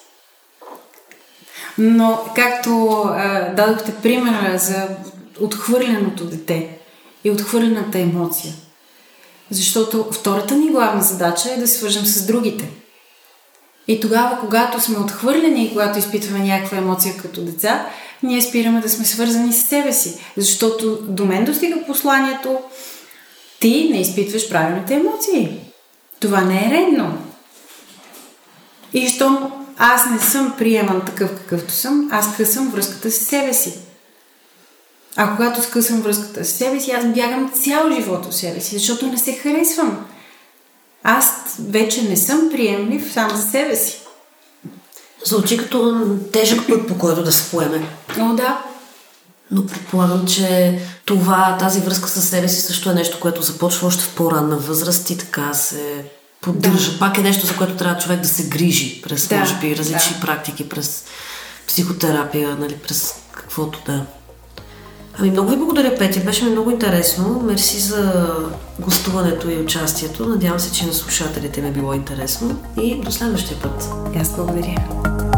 Но, 1.77 2.19
както 2.35 3.01
а, 3.07 3.53
дадохте 3.53 3.95
примера 3.95 4.57
за 4.57 4.87
отхвърленото 5.39 6.25
дете 6.25 6.77
и 7.23 7.31
отхвърлената 7.31 7.99
емоция, 7.99 8.53
защото 9.49 10.07
втората 10.11 10.55
ни 10.55 10.69
главна 10.69 11.01
задача 11.01 11.51
е 11.53 11.57
да 11.57 11.67
свържем 11.67 12.05
с 12.05 12.25
другите. 12.25 12.69
И 13.87 13.99
тогава, 13.99 14.39
когато 14.39 14.81
сме 14.81 14.97
отхвърлени 14.97 15.65
и 15.65 15.69
когато 15.69 15.99
изпитваме 15.99 16.39
някаква 16.45 16.77
емоция 16.77 17.17
като 17.17 17.41
деца, 17.41 17.85
ние 18.23 18.41
спираме 18.41 18.81
да 18.81 18.89
сме 18.89 19.05
свързани 19.05 19.53
с 19.53 19.67
себе 19.67 19.93
си. 19.93 20.19
Защото 20.37 20.99
до 21.01 21.25
мен 21.25 21.45
достига 21.45 21.85
посланието, 21.87 22.59
ти 23.59 23.89
не 23.91 24.01
изпитваш 24.01 24.49
правилните 24.49 24.93
емоции. 24.93 25.59
Това 26.19 26.41
не 26.41 26.65
е 26.65 26.71
редно. 26.71 27.17
И 28.93 29.07
щом 29.07 29.51
аз 29.77 30.09
не 30.09 30.19
съм 30.19 30.53
приеман 30.57 31.05
такъв 31.05 31.35
какъвто 31.35 31.73
съм, 31.73 32.09
аз 32.11 32.35
късам 32.37 32.69
връзката 32.69 33.11
с 33.11 33.25
себе 33.25 33.53
си. 33.53 33.73
А 35.15 35.35
когато 35.35 35.61
скъсам 35.61 36.01
връзката 36.01 36.45
с 36.45 36.51
себе 36.51 36.79
си, 36.79 36.91
аз 36.91 37.05
бягам 37.05 37.51
цял 37.63 37.91
живот 37.91 38.25
от 38.25 38.35
себе 38.35 38.61
си, 38.61 38.77
защото 38.77 39.07
не 39.07 39.17
се 39.17 39.33
харесвам. 39.33 40.05
Аз 41.03 41.33
вече 41.59 42.03
не 42.03 42.17
съм 42.17 42.49
приемлив 42.51 43.13
сам 43.13 43.29
за 43.29 43.51
себе 43.51 43.75
си. 43.75 43.99
Звучи 45.25 45.57
като 45.57 46.09
тежък 46.33 46.67
път, 46.67 46.87
по 46.87 46.97
който 46.97 47.23
да 47.23 47.31
се 47.31 47.51
поеме. 47.51 47.85
О, 48.19 48.33
да. 48.33 48.63
Но 49.51 49.65
предполагам, 49.65 50.27
че 50.27 50.79
това, 51.05 51.57
тази 51.59 51.79
връзка 51.79 52.09
с 52.09 52.21
себе 52.21 52.47
си 52.47 52.61
също 52.61 52.89
е 52.89 52.93
нещо, 52.93 53.19
което 53.19 53.41
започва 53.41 53.87
още 53.87 54.03
в 54.03 54.15
по-ранна 54.15 54.57
възраст 54.57 55.09
и 55.09 55.17
така 55.17 55.53
се 55.53 56.05
поддържа. 56.41 56.91
Да. 56.91 56.99
Пак 56.99 57.17
е 57.17 57.21
нещо, 57.21 57.45
за 57.45 57.55
което 57.55 57.75
трябва 57.75 58.01
човек 58.01 58.19
да 58.19 58.27
се 58.27 58.47
грижи 58.47 59.01
през, 59.01 59.27
да, 59.27 59.37
може 59.37 59.55
би, 59.55 59.77
различни 59.77 60.15
да. 60.15 60.21
практики, 60.21 60.69
през 60.69 61.03
психотерапия, 61.67 62.55
нали, 62.59 62.75
през 62.75 63.13
каквото 63.31 63.79
да. 63.85 64.05
Ами 65.19 65.31
много 65.31 65.49
ви 65.49 65.57
благодаря, 65.57 65.97
Петя. 65.97 66.19
Беше 66.19 66.45
ми 66.45 66.51
много 66.51 66.71
интересно. 66.71 67.41
Мерси 67.43 67.79
за 67.79 68.35
гостуването 68.79 69.49
и 69.49 69.57
участието. 69.57 70.25
Надявам 70.25 70.59
се, 70.59 70.71
че 70.71 70.85
на 70.85 70.93
слушателите 70.93 71.61
ми 71.61 71.67
е 71.67 71.71
било 71.71 71.93
интересно. 71.93 72.63
И 72.81 73.01
до 73.01 73.11
следващия 73.11 73.61
път. 73.61 73.89
Аз 74.21 74.35
благодаря. 74.35 75.36